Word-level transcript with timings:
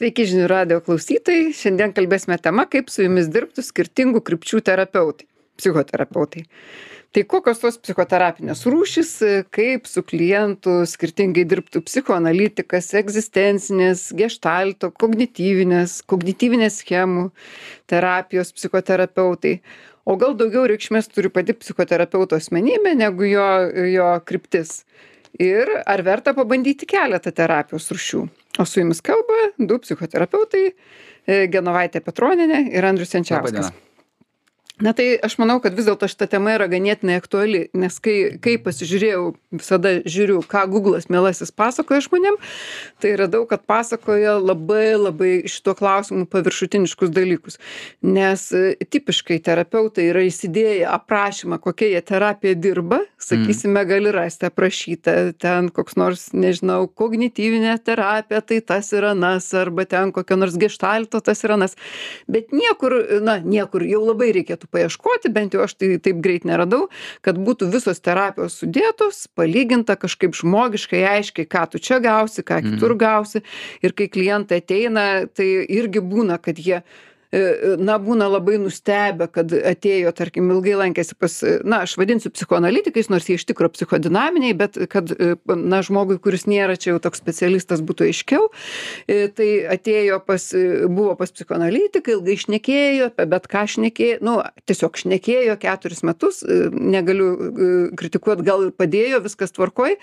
Sveiki 0.00 0.24
žinių 0.24 0.46
radio 0.48 0.78
klausytojai. 0.80 1.50
Šiandien 1.52 1.90
kalbėsime 1.92 2.38
tema, 2.40 2.62
kaip 2.72 2.86
su 2.88 3.02
jumis 3.04 3.26
dirbtų 3.28 3.60
skirtingų 3.60 4.22
krypčių 4.24 4.62
terapeutai, 4.64 5.26
psichoterapeutai. 5.60 6.46
Tai 7.12 7.24
kokios 7.28 7.60
tos 7.60 7.76
psichoterapinės 7.82 8.64
rūšis, 8.64 9.10
kaip 9.52 9.90
su 9.90 10.00
klientu 10.08 10.78
skirtingai 10.88 11.44
dirbtų 11.50 11.82
psichoanalitikas, 11.84 12.88
egzistencinės, 13.02 14.06
gestalto, 14.16 14.88
kognityvinės, 15.04 15.98
kognityvinės 16.08 16.80
schemų 16.80 17.26
terapijos 17.92 18.54
psichoterapeutai. 18.56 19.58
O 20.08 20.16
gal 20.16 20.32
daugiau 20.32 20.64
reikšmės 20.72 21.12
turi 21.12 21.28
pati 21.28 21.52
psichoterapeuto 21.60 22.40
asmenybė 22.40 22.96
negu 23.04 23.28
jo, 23.28 23.50
jo 23.98 24.14
kryptis. 24.24 24.78
Ir 25.38 25.68
ar 25.86 26.02
verta 26.02 26.34
pabandyti 26.34 26.88
keletą 26.90 27.32
terapijos 27.32 27.86
rušių. 27.94 28.24
O 28.58 28.66
su 28.66 28.80
jumis 28.80 29.00
kalba 29.04 29.52
du 29.58 29.78
psichoterapeutai 29.78 30.64
e,- 30.70 30.72
Genovaitė 31.54 32.02
Petroninė 32.02 32.66
ir 32.74 32.84
Andrius 32.88 33.14
Senčiauskas 33.14 33.70
na 34.80 34.92
tai 34.96 35.18
aš 35.22 35.36
manau 35.40 35.58
kad 35.62 35.76
vis 35.76 35.86
dėlto 35.88 36.08
šita 36.10 36.28
tema 36.30 36.54
yra 36.56 36.68
ganėtinai 36.70 37.18
aktuali 37.20 37.66
nes 37.76 37.98
kai 38.02 38.16
kai 38.42 38.56
pasižiūrėjau 38.62 39.24
visada 39.60 39.92
žiūriu 40.08 40.40
ką 40.48 40.64
guglas 40.72 41.08
mielasis 41.12 41.52
pasakoja 41.52 42.04
žmonėm 42.06 42.38
tai 43.02 43.12
radau 43.20 43.44
kad 43.50 43.64
pasakoja 43.68 44.38
labai 44.40 44.94
labai 44.96 45.32
šituo 45.50 45.74
klausimu 45.78 46.26
paviršutiniškus 46.30 47.12
dalykus. 47.12 47.58
Nes 48.02 48.46
e, 48.56 48.74
tipiškai 48.80 49.40
terapeutai 49.44 50.08
yra 50.10 50.24
įsidėję 50.28 50.88
aprašymą 50.90 51.60
kokia 51.62 51.90
jie 51.94 52.02
terapija 52.12 52.56
dirba 52.56 53.02
sakysime 53.20 53.84
gali 53.88 54.12
rasti 54.14 54.48
aprašyta 54.48 55.16
ten 55.40 55.68
koks 55.74 55.98
nors 56.00 56.28
nežinau 56.32 56.86
kognityvinė 56.88 57.76
terapija 57.84 58.40
tai 58.40 58.60
tas 58.64 58.92
ir 58.96 59.10
anas 59.12 59.50
arba 59.56 59.84
ten 59.88 60.14
kokia 60.16 60.38
nors 60.40 60.56
geštalto 60.60 61.20
tas 61.24 61.44
ir 61.44 61.56
anas. 61.58 61.76
Bet 62.28 62.54
niekur 62.56 62.96
na 63.24 63.38
niekur 63.44 63.84
jau 63.86 64.02
labai 64.06 64.32
reikėtų 64.40 64.69
paieškoti 64.72 65.32
bent 65.34 65.54
jau 65.54 65.64
aš 65.66 65.76
tai 65.78 65.92
taip 66.02 66.22
greit 66.24 66.46
neradau 66.48 66.88
kad 67.26 67.38
būtų 67.40 67.70
visos 67.74 68.00
terapijos 68.00 68.60
sudėtos 68.62 69.26
palyginta 69.38 69.96
kažkaip 70.00 70.36
žmogiškai 70.38 71.02
aiškiai 71.16 71.48
ką 71.50 71.66
tu 71.72 71.82
čia 71.82 72.00
gausi 72.02 72.44
ką 72.46 72.62
kitur 72.66 72.96
gausi. 72.98 73.44
Ir 73.84 73.94
kai 73.96 74.08
klientai 74.12 74.60
ateina 74.62 75.26
tai 75.34 75.48
irgi 75.68 76.02
būna 76.04 76.40
kad 76.42 76.58
jie 76.58 76.82
na 77.78 77.94
būna 78.02 78.26
labai 78.26 78.56
nustebę 78.58 79.28
kad 79.30 79.52
atėjo 79.54 80.10
tarkim 80.18 80.48
ilgai 80.50 80.74
lankėsi 80.80 81.14
pas 81.14 81.36
na 81.62 81.82
aš 81.84 81.94
vadinsiu 82.00 82.32
psichoanalitikais 82.34 83.10
nors 83.12 83.28
jie 83.30 83.36
iš 83.38 83.44
tikro 83.46 83.70
psichodinaminiai 83.70 84.56
bet 84.58 84.78
kad 84.90 85.12
e, 85.14 85.36
na 85.46 85.78
žmogui 85.86 86.18
kuris 86.22 86.48
nėra 86.50 86.74
čia 86.74 86.92
jau 86.92 87.02
toks 87.02 87.22
specialistas 87.22 87.84
būtų 87.86 88.08
aiškiau. 88.10 88.48
E, 89.06 89.28
tai 89.30 89.48
atėjo 89.76 90.18
pas 90.26 90.48
buvo 90.90 91.14
pas 91.20 91.30
psichoanalitiką 91.30 92.16
ilgai 92.16 92.36
šnekėjo 92.42 93.12
apie 93.12 93.28
bet 93.30 93.46
ką 93.52 93.64
šnekėjo 93.76 94.18
nu 94.26 94.40
tiesiog 94.66 94.98
šnekėjo 94.98 95.54
keturis 95.62 96.02
metus 96.06 96.42
negaliu 96.74 97.94
kritikuot 97.98 98.42
gal 98.42 98.66
ir 98.66 98.74
padėjo 98.74 99.22
viskas 99.22 99.54
tvarkoj 99.54 99.94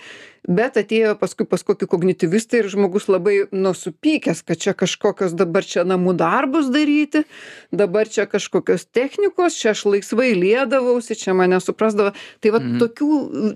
bet 0.46 0.76
atėjo 0.80 1.14
paskui 1.18 1.46
pas 1.48 1.62
kokį 1.66 1.88
kognityvistą 1.90 2.60
ir 2.62 2.68
žmogus 2.70 3.08
labai 3.10 3.46
nu 3.52 3.72
supykęs 3.74 4.44
kad 4.46 4.60
čia 4.62 4.74
kažkokios 4.78 5.34
dabar 5.38 5.64
čia 5.66 5.82
namų 5.88 6.14
darbus 6.20 6.68
daryti 6.74 7.24
dabar 7.72 8.08
čia 8.08 8.26
kažkokios 8.30 8.86
technikos 8.94 9.56
čia 9.58 9.72
aš 9.74 9.84
laisvai 9.88 10.30
liedavausi 10.38 11.16
čia 11.18 11.34
mane 11.34 11.58
suprasdavo 11.60 12.12
tai 12.40 12.50
vat 12.54 12.62
Mhm. 12.68 12.78
tokių 12.82 13.08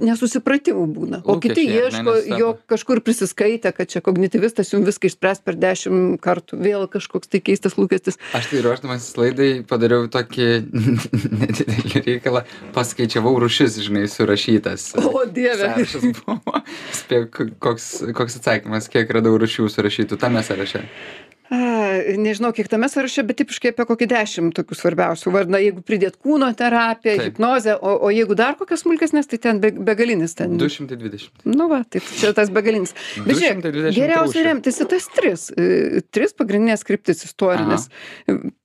nesusipratimų 0.09 0.85
būna 0.95 1.23
o 1.29 1.37
kiti 1.43 1.67
ieško 1.69 2.15
jo 2.39 2.53
kažkur 2.71 3.01
prisiskaitę 3.05 3.73
kad 3.77 3.89
čia 3.93 4.01
kognityvistas 4.01 4.73
jum 4.73 4.85
viską 4.87 5.11
išspręs 5.11 5.43
per 5.45 5.55
dešim 5.61 6.17
kartų 6.23 6.59
vėl 6.63 6.87
kažkoks 6.89 7.29
tai 7.29 7.41
keistas 7.41 7.77
lūkestis 7.77 8.17
Aš 8.33 8.47
tai 8.53 8.63
ruošdamasis 8.65 9.17
laidai 9.21 9.51
padariau 9.69 10.09
tokį 10.13 10.49
nedidelį 11.41 12.03
reikalą, 12.07 12.43
paskaičiavau 12.75 13.35
rušis, 13.43 13.77
žinai, 13.85 14.07
surašytas. 14.11 14.93
o 14.97 15.25
dieve 15.27 15.59
Sąrašas 15.63 16.05
buvo. 16.25 16.61
Spėk, 16.97 17.43
koks, 17.63 17.89
koks 18.17 18.39
atsakymas, 18.41 18.89
kiek 18.93 19.11
radau 19.17 19.37
rušių 19.41 19.69
surašytų 19.73 20.19
tame 20.23 20.43
sąraše. 20.47 20.85
A 21.53 22.17
nežinau 22.17 22.53
kiek 22.57 22.69
tame 22.73 22.89
sąraše 22.89 23.25
bet 23.29 23.37
tipiškai 23.43 23.73
apie 23.75 23.85
kokį 23.89 24.07
dešim 24.09 24.51
tokių 24.57 24.77
svarbiausių. 24.79 25.33
Vardina 25.35 25.61
jeigu 25.61 25.83
pridėt 25.85 26.17
kūno 26.23 26.49
terapiją 26.57 27.19
Taip. 27.19 27.27
hipnozę 27.29 27.75
o 27.77 27.93
o 28.07 28.13
jeigu 28.13 28.37
dar 28.39 28.57
kokias 28.57 28.85
smulkesnes 28.87 29.29
tai 29.29 29.39
ten 29.43 29.61
be 29.61 29.73
begalinis 29.73 30.35
ten. 30.39 30.57
220. 30.57 31.45
nu 31.45 31.69
va 31.69 31.83
tai 31.85 32.01
čia 32.01 32.33
tas 32.37 32.49
begalinis. 32.49 32.95
Bet 33.27 33.37
žiūrėk 33.37 33.61
220 33.67 33.99
geriausia 33.99 34.47
remtis 34.47 34.81
į 34.81 34.87
tas 34.95 35.09
tris 35.13 35.45
e, 35.53 36.01
tris 36.15 36.33
pagrindines 36.39 36.87
kryptis 36.89 37.21
istorines 37.29 37.89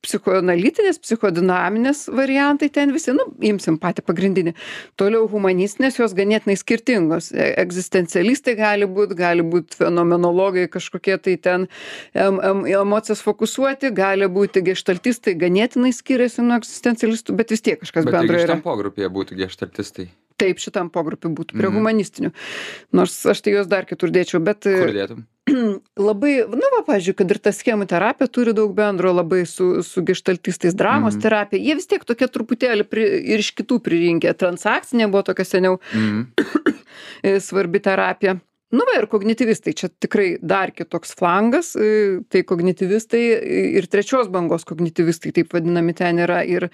psichoanalitinės 0.06 1.02
psichodinaminės 1.04 2.06
variantai 2.08 2.70
ten 2.72 2.94
visi. 2.96 3.12
Nu 3.12 3.28
imsim 3.44 3.76
patį 3.82 4.06
pagrindinį. 4.08 4.54
Toliau 4.96 5.28
humanistinės 5.28 6.00
jos 6.00 6.16
ganėtinai 6.16 6.56
skirtingos. 6.56 7.34
E, 7.36 7.52
egzistencialistai 7.66 8.56
gali 8.58 8.88
būt 8.88 9.12
gali 9.18 9.44
būt 9.44 9.76
fenomenologai 9.76 10.68
kažkokie 10.72 11.20
tai 11.20 11.36
ten 11.36 11.68
em 12.16 12.40
em 12.40 12.64
emocijas 12.82 13.22
fokusuoti 13.24 13.90
gali 13.94 14.28
būti 14.28 14.62
geštaltistai 14.66 15.34
ganėtinai 15.40 15.92
skiriasi 15.96 16.42
nuo 16.42 16.58
egzistencialistų 16.60 17.36
bet 17.36 17.50
vis 17.54 17.62
tiek 17.64 17.80
kažkas 17.82 18.04
bendro 18.08 18.36
yra 18.38 18.46
šitam 18.46 18.62
pogrupyje 18.64 19.08
būtų 19.12 19.38
geštartistai. 19.42 20.08
taip 20.38 20.60
šitam 20.62 20.86
pogrupiui 20.94 21.32
būtų 21.34 21.56
prie 21.58 21.66
Mhm. 21.68 21.76
humanistinių 21.80 22.30
nors 22.94 23.16
aš 23.26 23.40
tai 23.42 23.52
juos 23.56 23.66
dar 23.66 23.84
kitur 23.84 24.10
dėčiau 24.14 24.38
bet 24.44 24.66
e, 24.66 24.76
Kur 24.78 24.94
dėtum? 24.94 25.24
labai 26.08 26.44
nu 26.46 26.66
va 26.76 26.82
pavyzdžiui 26.86 27.16
kad 27.16 27.30
ir 27.34 27.38
ta 27.42 27.50
schemų 27.56 27.86
terapija 27.90 28.28
turi 28.30 28.52
daug 28.54 28.74
bendro 28.76 29.10
labai 29.16 29.46
su 29.46 29.82
su 29.82 30.02
geštaltistais 30.02 30.74
dramos 30.78 31.14
Mhm. 31.16 31.22
terapija 31.22 31.58
jie 31.64 31.74
vis 31.74 31.86
tiek 31.90 32.04
tokie 32.04 32.28
truputėlį 32.28 32.84
pri 32.84 33.02
ir 33.34 33.38
iš 33.42 33.50
kitų 33.58 33.80
pririnkę 33.82 34.30
transakcinė 34.34 35.10
buvo 35.10 35.22
tokia 35.32 35.44
seniau 35.44 35.80
e, 37.22 37.40
svarbi 37.40 37.80
terapija 37.82 38.38
nu 38.70 38.84
va 38.84 38.98
ir 38.98 39.06
kognityvistai 39.08 39.72
čia 39.72 39.88
tikrai 40.02 40.26
dar 40.44 40.70
kitoks 40.76 41.14
flangas 41.16 41.70
e, 41.80 42.18
tai 42.28 42.42
kognityvistai 42.44 43.22
ir 43.80 43.86
trečios 43.88 44.28
bangos 44.28 44.66
kognityvistai 44.68 45.32
taip 45.38 45.54
vadinami 45.56 45.94
ten 45.96 46.20
yra 46.20 46.42
ir 46.44 46.66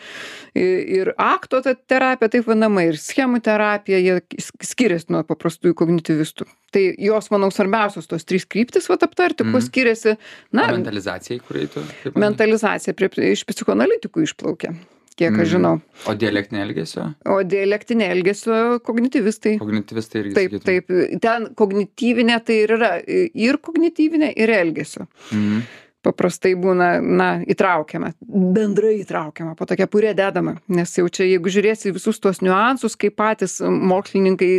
ir 0.59 1.13
akto 1.23 1.61
ta 1.63 1.75
terapija 1.75 2.33
taip 2.35 2.49
vadinama 2.51 2.83
ir 2.89 2.99
schemų 2.99 3.39
terapija 3.47 4.01
jie 4.03 4.17
sk- 4.43 4.67
skiriasi 4.73 5.13
nuo 5.15 5.23
paprastųjų 5.29 5.77
kognityvistų 5.79 6.49
tai 6.75 6.83
jos 6.99 7.31
manau 7.31 7.53
svarbiausios 7.55 8.11
tos 8.11 8.27
trys 8.27 8.47
kryptys 8.51 8.89
vat 8.91 9.07
aptarti 9.07 9.45
kuo 9.47 9.61
Mhm. 9.61 9.67
skiriasi 9.69 10.17
na 10.53 10.67
O 10.71 10.75
mentalizacijai, 10.75 11.39
kur 11.47 11.57
eitų? 11.63 11.85
kaip 12.03 12.15
manai? 12.17 12.29
mentalizacija 12.31 12.95
prie 12.99 13.31
iš 13.33 13.45
psichoanalitikų 13.47 14.27
išplaukia 14.27 14.75
kiek 15.17 15.31
aš 15.33 15.39
Mhm. 15.39 15.51
žinau 15.55 15.81
O 16.11 16.15
dialektinė 16.15 16.61
elgesio? 16.67 17.15
o 17.27 17.37
dialektinė 17.43 18.11
elgesio 18.11 18.81
kognityvistai 18.83 19.59
Kognityvistai 19.61 20.21
irgi 20.25 20.35
taip 20.35 20.51
sakytum. 20.51 20.65
taip 20.65 21.21
ten 21.23 21.47
kognityvinė 21.55 22.45
tai 22.45 22.57
ir 22.65 22.71
yra 22.79 22.93
ir 23.07 23.59
kognityvinė 23.59 24.33
ir 24.37 24.49
elgesio 24.51 25.07
Mhm. 25.33 25.63
Paprastai 26.05 26.53
būna 26.61 26.89
na 27.03 27.29
įtraukiama 27.49 28.13
bendrai 28.55 28.99
įtraukiama 29.03 29.55
po 29.59 29.67
tokia 29.71 29.87
purė 29.91 30.13
dedama 30.19 30.57
nes 30.69 30.93
jau 30.99 31.07
čia 31.09 31.27
jeigu 31.31 31.53
žiūrėsi 31.55 31.91
į 31.91 31.95
visus 31.97 32.21
tuos 32.23 32.43
niuansus 32.45 32.95
kaip 33.01 33.17
patys 33.21 33.59
mokslininkai 33.65 34.51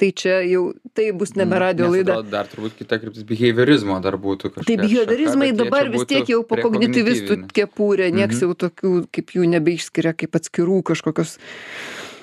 tai 0.00 0.10
čia 0.12 0.40
jau 0.50 0.64
tai 0.98 1.10
bus 1.16 1.36
nebe 1.38 1.58
radijo 1.62 1.88
Nes 1.90 2.00
laida 2.00 2.18
Dar 2.30 2.50
turbūt 2.50 2.76
kita 2.82 2.98
kryptis 3.02 3.24
behaviorizmo 3.26 3.96
dar 4.04 4.18
būtų 4.20 4.50
kažkokia. 4.54 4.66
tai 4.68 4.76
biheviorizmai 4.84 5.52
dabar 5.56 5.88
vis 5.94 6.04
tiek 6.10 6.28
jau 6.34 6.42
po 6.44 6.58
kognityvistų 6.60 7.40
kepurė 7.56 8.10
nieks 8.12 8.40
Mhm. 8.40 8.44
jau 8.50 8.54
tokių 8.66 8.92
kaip 9.14 9.32
jų 9.36 9.46
nebeišskiria 9.56 10.12
kaip 10.16 10.34
atskirų 10.38 10.82
kažkokios 10.90 11.38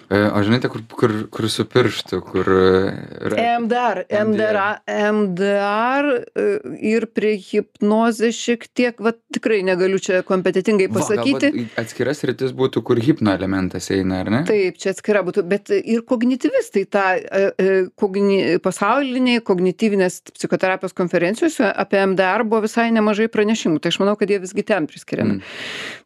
O 0.08 0.40
žinote, 0.40 0.70
kur, 0.72 0.82
kur, 0.88 1.12
kur 1.28 1.50
su 1.52 1.66
pirštu, 1.68 2.22
kur... 2.24 2.48
e, 2.48 3.48
MDR, 3.60 4.06
MDR, 4.08 4.60
MDR 4.88 6.06
e, 6.16 6.46
ir 6.94 7.10
prie 7.12 7.34
hipnozės 7.44 8.38
šiek 8.40 8.64
tiek, 8.72 9.02
va 9.04 9.12
tikrai 9.36 9.58
negaliu 9.68 10.00
čia 10.00 10.22
kompetitingai 10.28 10.88
Va, 10.88 11.02
pasakyti. 11.02 11.52
galbūt 11.52 11.82
Atskiras 11.84 12.24
rytis 12.30 12.54
būtų, 12.56 12.86
kur 12.88 13.02
hipno 13.04 13.34
elementas 13.36 13.90
eina, 13.92 14.22
ar 14.24 14.32
ne? 14.32 14.42
Taip, 14.48 14.80
čia 14.80 14.94
atskira 14.96 15.26
būtų, 15.28 15.44
bet 15.52 15.74
ir 15.76 16.06
kognityvistai 16.08 16.86
tą 16.88 17.04
e, 17.18 17.44
e, 17.52 17.76
kogni, 18.00 18.40
pasauliniai 18.64 19.44
kognityvinės 19.44 20.22
psichoterapijos 20.32 20.96
konferencijose 20.96 21.68
apie 21.68 22.00
MDR 22.14 22.48
buvo 22.48 22.64
visai 22.70 22.88
nemažai 22.96 23.28
pranešimų, 23.34 23.84
tai 23.84 23.92
aš 23.92 24.00
manau, 24.06 24.16
kad 24.16 24.32
jie 24.32 24.40
visgi 24.40 24.64
ten 24.72 24.88
priskiriami. 24.88 25.42
Mm. 25.42 25.56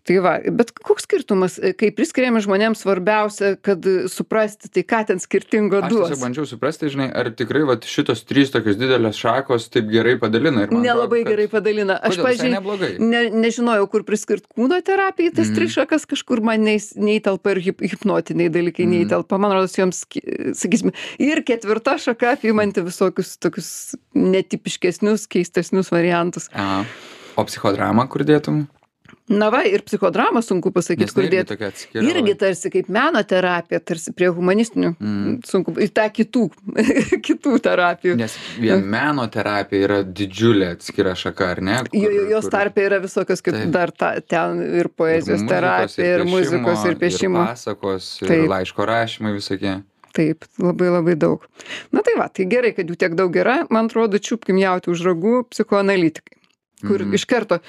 Tai 0.09 0.19
va, 0.25 0.35
bet 0.57 0.73
koks 0.73 1.05
skirtumas, 1.05 1.61
e, 1.61 1.75
kai 1.77 1.93
priskiriami 1.93 2.41
žmonėms 2.41 2.81
svarbiausia, 2.81 3.53
kad 3.61 3.85
suprasti, 4.11 4.69
tai 4.73 4.83
ką 4.87 5.01
ten 5.09 5.21
skirtingo 5.21 5.81
Aš 5.81 5.91
duos. 5.91 6.09
tiesiog 6.09 6.23
bandžiau 6.23 6.47
suprasti, 6.49 6.89
žinai, 6.93 7.07
ar 7.13 7.29
tikrai 7.37 7.63
vat, 7.67 7.85
šitos 7.87 8.23
trys 8.27 8.53
tokios 8.53 8.79
didelės 8.79 9.19
šakos 9.19 9.69
taip 9.73 9.89
gerai 9.91 10.17
padalina. 10.21 10.67
Nelabai 10.71 11.21
kad- 11.23 11.33
gerai 11.33 11.47
padalina. 11.51 11.99
Aš, 12.01 12.19
pažiūrėjau, 12.23 12.99
ne, 13.03 13.23
nežinojau, 13.43 13.87
kur 13.91 14.05
priskirt 14.07 14.47
kūno 14.49 14.81
terapijai, 14.85 15.33
tas 15.35 15.51
mm. 15.51 15.59
trišakas 15.59 16.07
kažkur 16.09 16.43
man 16.45 16.65
neįtelpa 16.65 17.55
ir 17.55 17.63
hip, 17.67 17.85
hipnotiniai 17.93 18.51
dalykai 18.53 18.85
mm. 18.87 18.95
neįtelpa. 18.95 19.39
Man 19.41 19.55
rodos, 19.55 19.77
joms, 19.77 20.03
ki- 20.05 20.53
sakysim, 20.57 20.93
ir 21.21 21.43
ketvirta 21.47 21.97
šaka 22.01 22.35
apimanti 22.37 22.83
visokius 22.85 23.37
tokius 23.41 23.71
netipiškesnius, 24.17 25.27
keistesnius 25.31 25.91
variantus. 25.93 26.49
Aha. 26.53 26.83
O 27.39 27.47
psichodramą 27.47 28.07
kur 28.11 28.25
dėtum? 28.27 28.65
Na 29.31 29.47
va, 29.53 29.61
ir 29.63 29.81
psichodramą 29.87 30.41
sunku 30.43 30.71
pasakyti, 30.75 31.05
Nes 31.07 31.13
kur 31.15 31.23
tai 31.23 31.39
irgi 31.39 31.65
atskira. 31.67 32.03
Irgi 32.03 32.33
tarsi 32.41 32.71
kaip 32.73 32.89
meno 32.91 33.21
terapija, 33.23 33.79
tarsi 33.79 34.11
prie 34.17 34.27
humanistinių, 34.33 34.89
Mm. 34.99 35.37
sunku, 35.47 35.71
į 35.79 35.87
tą 35.95 36.07
kitų, 36.11 36.41
kitų 37.27 37.53
terapijų. 37.63 38.15
Nes 38.19 38.35
vien 38.59 38.83
meno 38.91 39.25
terapija 39.31 39.85
yra 39.87 39.99
didžiulė 40.03 40.73
atskira 40.75 41.13
šaka, 41.15 41.51
ar 41.55 41.61
ne? 41.63 41.77
Jo, 41.95 42.09
jo, 42.11 42.25
jos 42.33 42.49
tarpe 42.51 42.83
yra 42.83 42.99
visokios 43.03 43.41
kaip 43.45 43.61
dar 43.71 43.91
ta, 43.95 44.13
ten 44.21 44.59
ir 44.81 44.89
poezijos 44.89 45.45
terapija, 45.47 46.17
ir 46.19 46.25
muzikos, 46.27 46.83
ir 46.91 46.99
piešimo. 47.01 47.45
Pasakos, 47.53 48.11
ir 48.27 48.45
laiško 48.51 48.85
rašymai 48.89 49.33
visokie. 49.37 49.77
Taip, 50.11 50.43
labai 50.59 50.89
labai 50.91 51.15
daug. 51.15 51.45
Na 51.95 52.01
tai 52.03 52.17
va, 52.19 52.25
tai 52.27 52.43
gerai, 52.51 52.73
kad 52.75 52.89
jų 52.91 52.97
tiek 52.99 53.13
daug 53.15 53.31
yra. 53.39 53.61
Man 53.71 53.87
atrodo, 53.87 54.19
čiupkim 54.19 54.57
jauti 54.59 54.91
už 54.91 55.05
ragų 55.07 55.45
psichoanalitikai, 55.53 56.35
kur 56.83 56.99
Mhm. 56.99 57.13
iš 57.15 57.23
karto 57.31 57.61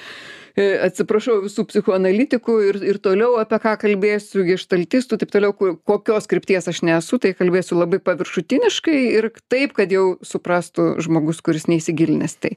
atsiprašau 0.53 1.39
visų 1.47 1.65
psichoanalitikų 1.69 2.55
ir, 2.67 2.77
ir 2.85 2.99
toliau 3.01 3.39
apie 3.41 3.57
ką 3.63 3.73
kalbėsiu, 3.81 4.43
geštaltistų, 4.45 5.17
taip 5.21 5.31
toliau, 5.33 5.53
kur, 5.57 5.73
kokios 5.81 6.29
krypties 6.29 6.69
aš 6.69 6.83
nesu, 6.85 7.17
tai 7.21 7.31
kalbėsiu 7.37 7.79
labai 7.79 7.97
paviršutiniškai 8.03 8.97
ir 9.17 9.29
taip, 9.49 9.73
kad 9.77 9.89
jau 9.93 10.19
suprastų 10.21 11.01
žmogus, 11.03 11.41
kuris 11.45 11.65
neįsigilinęs. 11.71 12.37
Tai, 12.43 12.53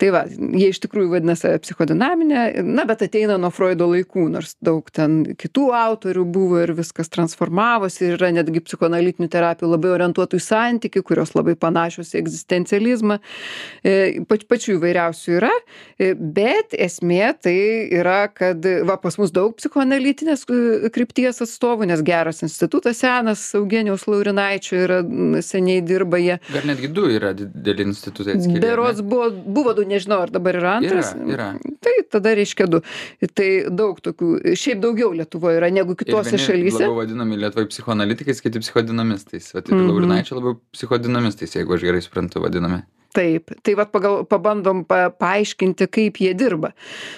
tai 0.00 0.10
va, 0.12 0.24
jie 0.28 0.68
iš 0.74 0.82
tikrųjų 0.84 1.14
vadina 1.14 1.36
save 1.38 1.62
psichodinaminė, 1.64 2.42
na, 2.66 2.84
bet 2.88 3.06
ateina 3.08 3.38
nuo 3.40 3.52
Freudo 3.54 3.88
laikų, 3.88 4.26
nors 4.36 4.56
daug 4.60 4.92
ten 4.92 5.22
kitų 5.40 5.70
autorių 5.80 6.26
buvo 6.28 6.60
ir 6.60 6.74
viskas 6.76 7.08
transformavosi 7.12 8.04
ir 8.10 8.18
yra 8.18 8.32
netgi 8.36 8.60
psichoanalitinių 8.68 9.30
terapijų 9.32 9.72
labai 9.72 9.94
orientuotų 9.96 10.36
į 10.36 10.44
santykių, 10.44 11.04
kurios 11.08 11.32
labai 11.38 11.56
panašios 11.56 12.12
į 12.12 12.20
egzistencializmą. 12.20 13.20
E, 13.80 13.96
pač, 14.28 14.44
pačių 14.50 14.76
įvairiausių 14.76 15.36
yra, 15.40 15.52
e, 15.96 16.12
bet 16.14 16.76
esmė 16.76 17.29
tai 17.32 17.54
yra, 17.94 18.28
kad 18.32 18.64
va 18.88 18.96
pas 19.00 19.16
mus 19.20 19.32
daug 19.34 19.54
psichoanalitinės 19.58 20.44
e, 20.50 20.90
krypties 20.94 21.40
atstovų, 21.44 21.86
nes 21.90 22.02
geras 22.06 22.42
institutas 22.46 23.00
senas, 23.02 23.42
Eugenijaus 23.58 24.06
Laurinaičio 24.10 24.78
yra 24.86 24.98
seniai 25.44 25.80
dirba 25.86 26.20
jie. 26.20 26.38
Gal 26.52 26.66
netgi 26.70 26.90
du 26.96 27.06
yra 27.10 27.32
dideli 27.36 27.86
institutai 27.88 28.36
atskiri. 28.36 28.58
ne? 28.58 28.62
Berods 28.64 29.02
buvo, 29.06 29.30
buvo 29.30 29.74
du, 29.78 29.84
nežinau, 29.88 30.20
ar 30.26 30.30
dabar 30.34 30.58
yra 30.60 30.76
antras. 30.80 31.14
Yra, 31.16 31.50
yra. 31.56 31.74
Tai 31.80 31.94
tada 32.12 32.34
reiškia 32.38 32.68
du. 32.70 32.82
Tai 33.34 33.48
daug 33.70 34.00
tokių, 34.04 34.30
šiaip 34.58 34.80
daugiau 34.82 35.12
Lietuvoje 35.16 35.60
yra 35.60 35.70
negu 35.72 35.96
Ir 35.96 36.02
kitose 36.04 36.34
vieni 36.36 36.44
šalyse. 36.46 36.82
Labiau 36.84 36.98
vadinami 37.02 37.40
Lietuvoje 37.40 37.70
psichoanalitikais, 37.72 38.40
kiti 38.44 38.62
psichodinamistais. 38.64 39.52
Vat 39.56 39.68
ir 39.68 39.74
Mhm. 39.78 39.88
Laurinaičio 39.90 40.36
labiau 40.40 40.60
psichodinamistais, 40.74 41.54
jeigu 41.56 41.74
aš 41.74 41.80
gerai 41.88 42.02
suprantu, 42.04 42.42
vadinami. 42.44 42.82
Taip, 43.16 43.50
tai 43.66 43.74
vad 43.74 43.90
pagal, 43.90 44.20
pabandom 44.30 44.84
pa, 44.86 45.08
paaiškinti, 45.10 45.88
kaip 45.90 46.20
jie 46.22 46.30
dirba. 46.38 46.72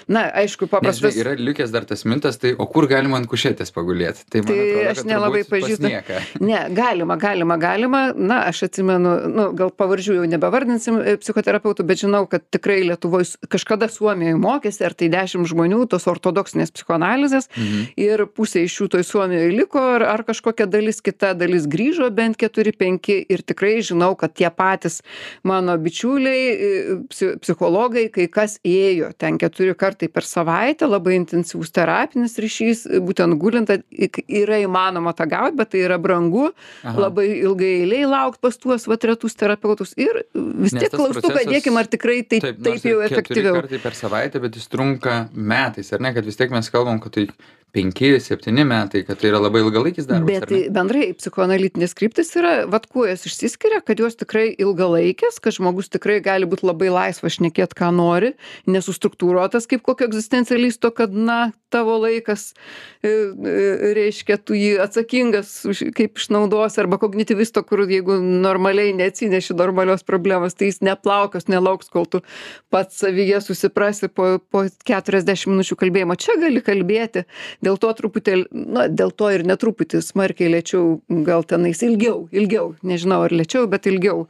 Na, 0.08 0.24
aišku, 0.40 0.68
paprastas. 0.72 1.12
žinai, 1.12 1.24
yra 1.24 1.34
likęs 1.36 1.72
dar 1.74 1.84
tas 1.88 2.06
mintas, 2.08 2.38
tai 2.40 2.54
o 2.56 2.64
kur 2.70 2.86
galima 2.88 3.18
ant 3.20 3.28
kušėtės 3.28 3.74
pagulėti? 3.76 4.24
Tai, 4.32 4.40
Tai 4.48 4.56
atrodo, 4.56 4.86
aš 4.94 5.02
nelabai 5.08 5.42
pažįstu. 5.48 5.90
Ne, 6.42 6.62
galima, 6.72 7.16
galima, 7.20 7.58
galima. 7.60 8.00
Na, 8.16 8.42
aš 8.48 8.64
atsimenu, 8.68 9.12
nu, 9.32 9.44
gal 9.58 9.70
pavardžių 9.76 10.16
jau 10.20 10.24
nebevardinsim 10.32 10.98
e, 11.02 11.16
psichoterapeutų, 11.20 11.84
bet 11.86 12.00
žinau, 12.02 12.24
kad 12.30 12.44
tikrai 12.52 12.80
Lietuvoje 12.88 13.36
kažkada 13.52 13.88
Suomijoje 13.92 14.38
mokėsi, 14.40 14.82
ar 14.88 14.96
tai 14.96 15.10
dešimt 15.12 15.48
žmonių 15.52 15.84
tos 15.92 16.08
ortodoksinės 16.10 16.72
psichoanalizės 16.74 17.48
Mhm. 17.52 17.84
ir 18.00 18.24
pusė 18.32 18.64
iš 18.64 18.78
jų 18.80 18.88
toj 18.96 19.04
Suomijoje 19.06 19.52
liko, 19.56 19.82
ar, 19.96 20.02
ar 20.14 20.24
kažkokia 20.24 20.66
dalis, 20.70 21.00
kita 21.04 21.34
dalis 21.38 21.66
grįžo, 21.70 22.08
bent 22.10 22.36
keturi, 22.40 22.72
penki 22.72 23.20
ir 23.28 23.42
tikrai 23.44 23.76
žinau, 23.84 24.14
kad 24.18 24.34
tie 24.34 24.48
patys 24.50 25.02
mano 25.44 25.76
bičiuliai, 25.82 26.43
e, 26.52 26.96
psi- 27.11 27.37
psichologai, 27.43 28.06
kai 28.14 28.29
kas 28.32 28.58
ėjo 28.67 29.12
ten 29.19 29.38
keturi 29.40 29.75
kartai 29.79 30.08
per 30.12 30.26
savaitę, 30.26 30.88
labai 30.90 31.17
intensyvus 31.19 31.73
terapinis 31.75 32.38
ryšys, 32.43 32.84
būtent 33.06 33.38
gulinta, 33.43 33.79
yra 34.26 34.61
įmanoma 34.62 35.14
tą 35.17 35.29
gauti, 35.31 35.58
bet 35.58 35.73
tai 35.75 35.84
yra 35.87 35.99
brangu, 36.02 36.50
labai 36.84 37.29
ilgai 37.43 37.73
eiliai 37.82 38.08
laukti 38.08 38.43
pas 38.43 38.58
tuos 38.58 38.87
vat 38.90 39.05
retus 39.08 39.37
terapeutus 39.38 39.94
ir 40.00 40.23
vis 40.34 40.75
tiek 40.76 40.93
klaustuką 40.93 41.44
dėkim, 41.49 41.79
ar 41.79 41.90
tikrai 41.90 42.23
taip, 42.26 42.46
taip, 42.58 42.82
jau 42.82 43.00
ir 43.00 43.08
keturi 43.08 43.20
efektyviau. 43.23 43.56
kartai 43.61 43.82
per 43.82 43.99
savaitę, 43.99 44.43
bet 44.43 44.58
jis 44.58 44.69
trunka 44.73 45.28
metais, 45.35 45.93
ar 45.93 46.02
ne, 46.05 46.14
kad 46.14 46.26
vis 46.26 46.38
tiek 46.38 46.52
mes 46.55 46.70
kalbam, 46.73 47.00
kad 47.02 47.14
tai 47.17 47.28
penki, 47.72 48.10
septyni 48.20 48.64
metai, 48.69 49.00
kad 49.06 49.20
tai 49.20 49.30
yra 49.30 49.40
labai 49.40 49.62
ilgalaikis 49.64 50.08
darbas. 50.08 50.42
Bet 50.44 50.72
bendrai 50.76 51.08
psichoanalitinės 51.16 51.94
kryptis 51.96 52.34
yra, 52.36 52.52
vad 52.70 52.84
kuo 52.92 53.06
jos 53.08 53.24
išsiskiria, 53.30 53.80
kad 53.86 54.02
jos 54.02 54.19
tikrai 54.20 54.50
ilgalaikės, 54.60 55.40
kad 55.42 55.56
žmogus 55.56 55.88
tikrai 55.92 56.19
gali 56.24 56.48
būti 56.48 56.69
labai 56.69 56.90
laisvas 56.92 57.38
šnekėti, 57.38 57.78
ką 57.78 57.88
nori, 57.96 58.34
nesustruktūruotas 58.69 59.69
kaip 59.70 59.84
kokio 59.86 60.10
egzistencialisto, 60.10 60.92
kad, 60.96 61.16
na, 61.16 61.52
tavo 61.72 61.96
laikas, 62.02 62.50
e, 63.00 63.08
e, 63.08 63.92
reiškia, 63.96 64.36
tu 64.44 64.56
jį 64.58 64.75
atsakingas, 64.84 65.54
už- 65.68 65.86
kaip 65.96 66.20
išnaudos, 66.20 66.76
arba 66.82 67.00
kognityvisto, 67.00 67.64
kur 67.64 67.86
jeigu 67.88 68.18
normaliai 68.20 68.92
neatsineši 68.98 69.56
normalios 69.56 70.04
problemos, 70.04 70.54
tai 70.54 70.68
jis 70.68 70.82
neplaukas, 70.84 71.48
nelauks, 71.48 71.88
kol 71.88 72.04
tu 72.04 72.20
pats 72.70 73.00
savyje 73.00 73.40
susiprasi 73.40 74.12
po, 74.12 74.36
po 74.52 74.66
40 74.84 75.48
minučių 75.48 75.78
kalbėjimo. 75.80 76.18
Čia 76.20 76.36
gali 76.42 76.60
kalbėti, 76.64 77.25
dėl 77.62 77.79
to 77.81 77.93
truputėlį, 77.99 78.47
na, 78.53 78.87
dėl 78.91 79.12
to 79.14 79.31
ir 79.35 79.44
netruputį 79.49 80.03
smarkiai 80.05 80.50
lėčiau, 80.53 80.99
gal 81.26 81.47
tenais 81.49 81.82
ilgiau, 81.87 82.26
ilgiau, 82.35 82.75
nežinau 82.87 83.23
ar 83.26 83.35
lėčiau, 83.35 83.69
bet 83.70 83.88
ilgiau. 83.91 84.26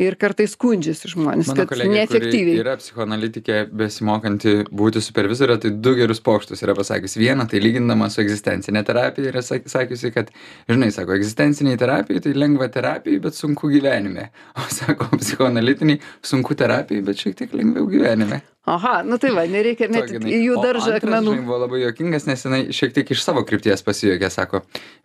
Ir 0.00 0.14
kartais 0.16 0.54
skundžiasi 0.56 1.10
žmonės, 1.12 1.48
Mano 1.50 1.62
kad 1.66 1.72
kolegė, 1.74 1.90
neefektyviai. 1.98 2.58
yra 2.62 2.76
psichoanalitikė 2.80 3.58
besimokanti 3.76 4.54
būti 4.72 5.02
supervizorė, 5.04 5.58
tai 5.60 5.70
du 5.84 5.92
gerus 5.98 6.20
pokštus 6.24 6.62
yra 6.64 6.72
pasakius. 6.78 7.16
Vieną, 7.20 7.44
tai 7.50 7.60
lygindama 7.60 8.08
su 8.12 8.22
egzistencinė 8.24 8.84
terapija, 8.88 9.28
yra 9.32 9.42
sak- 9.44 9.68
sakiusi, 9.68 10.12
kad, 10.14 10.30
žinai, 10.70 10.88
sako, 10.94 11.12
egzistenciniai 11.18 11.76
terapijai 11.80 12.22
tai 12.24 12.32
lengva 12.32 12.68
terapijai, 12.72 13.20
bet 13.20 13.34
sunku 13.36 13.68
gyvenime. 13.74 14.30
O 14.62 14.64
sako, 14.72 15.10
psichoanalitiniai 15.18 16.00
sunku 16.24 16.54
terapijai, 16.56 17.02
bet 17.04 17.20
šiek 17.20 17.36
tiek 17.36 17.52
lengviau 17.52 17.84
gyvenime. 17.90 18.40
Aha, 18.62 19.00
nu 19.02 19.16
tai 19.18 19.32
va, 19.34 19.42
nereikia 19.50 19.88
žinai. 19.90 20.20
į 20.22 20.36
jų 20.44 20.58
daržą 20.62 20.92
akmenų. 21.00 21.32
Žinai, 21.34 21.46
buvo 21.48 21.56
labai 21.64 21.80
jokingas, 21.82 22.28
nes 22.28 22.44
jinai 22.46 22.60
šiek 22.70 22.92
tiek 22.94 23.08
iš 23.10 23.24
savo 23.24 23.42
krypties 23.42 23.82
pasijokė, 23.82 24.28
sako, 24.30 24.60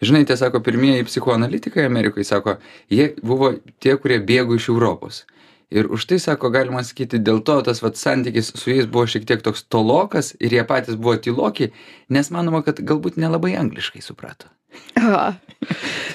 žinai, 0.06 0.22
tie 0.30 0.38
sako, 0.38 0.62
pirmieji 0.62 1.08
psichoanalitikai 1.10 1.88
Amerikoje, 1.90 2.28
sako, 2.30 2.60
jie 2.94 3.08
buvo 3.26 3.56
tie, 3.82 3.96
kurie 3.98 4.20
bėgo 4.22 4.54
iš 4.60 4.68
Europos. 4.78 5.26
Ir 5.74 5.90
už 5.92 6.06
tai, 6.08 6.20
sako, 6.24 6.52
galima 6.54 6.80
sakyti, 6.86 7.20
dėl 7.20 7.42
to 7.44 7.58
tas 7.66 7.82
vat, 7.84 7.98
santykis 8.00 8.54
su 8.56 8.72
jais 8.72 8.86
buvo 8.88 9.04
šiek 9.10 9.26
tiek 9.28 9.42
toks 9.44 9.66
tolokas 9.68 10.32
ir 10.40 10.56
jie 10.56 10.64
patys 10.68 10.96
buvo 10.96 11.18
tyloki, 11.20 11.74
nes 12.08 12.32
manoma, 12.32 12.62
kad 12.64 12.80
galbūt 12.80 13.20
nelabai 13.20 13.58
angliškai 13.60 14.06
suprato. 14.06 14.48
Aha. 14.98 15.36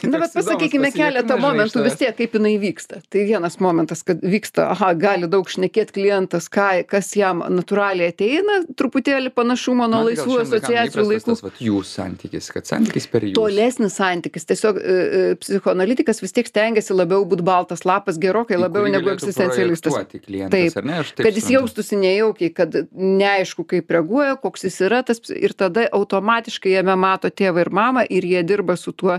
Na, 0.03 0.19
bet 0.23 0.33
pasakykime 0.35 0.91
keletą 0.95 1.37
momentų 1.41 1.83
vis 1.85 1.97
tiek, 1.99 2.15
kaip 2.17 2.35
jinai 2.37 2.55
vyksta. 2.63 3.01
Tai 3.11 3.23
vienas 3.27 3.59
momentas, 3.63 4.03
kad 4.07 4.23
vyksta, 4.23 4.69
aha, 4.73 4.93
gali 4.99 5.29
daug 5.31 5.49
šnekėti 5.51 5.95
klientas, 5.97 6.49
ką, 6.53 6.69
kas 6.91 7.11
jam 7.19 7.43
natūraliai 7.51 8.13
ateina, 8.13 8.61
truputėlį 8.79 9.33
panašumo 9.35 9.89
nuo 9.91 10.05
laisvų 10.09 10.39
asociacijų 10.45 11.07
laikų. 11.09 11.27
Tas, 11.33 11.43
vat, 11.47 11.59
jų 11.63 11.83
santykis, 11.87 12.51
kad 12.55 12.71
santykis 12.71 13.09
per 13.13 13.27
jų. 13.29 13.35
Tolesnis 13.39 13.99
santykis. 13.99 14.47
Tiesiog 14.51 14.79
e, 14.79 14.95
e, 14.95 15.25
psichoanalitikas 15.43 16.23
vis 16.23 16.35
tiek 16.39 16.51
stengiasi 16.51 16.97
labiau 16.97 17.27
būti 17.29 17.47
baltas 17.47 17.87
lapas 17.89 18.19
gerokai 18.23 18.59
labiau 18.61 18.87
negu 18.91 19.13
egzistencialistas. 19.15 19.99
Taip, 20.13 20.79
ne? 20.87 21.03
Taip 21.03 21.27
kad 21.27 21.39
jis 21.39 21.51
jaustųsi 21.57 21.99
nejaukiai, 22.01 22.55
kad 22.55 22.79
neaišku, 22.95 23.67
kaip 23.75 23.91
reaguoja, 23.95 24.39
koks 24.43 24.69
jis 24.69 24.81
yra 24.87 25.03
tas 25.07 25.23
ir 25.35 25.55
tada 25.59 25.89
automatiškai 25.93 26.77
jame 26.79 26.97
mato 26.99 27.31
tėvą 27.31 27.67
ir 27.67 27.73
mamą 27.75 28.07
ir 28.11 28.27
jie 28.27 28.42
dirba 28.47 28.77
su 28.77 28.93
tuo, 28.93 29.19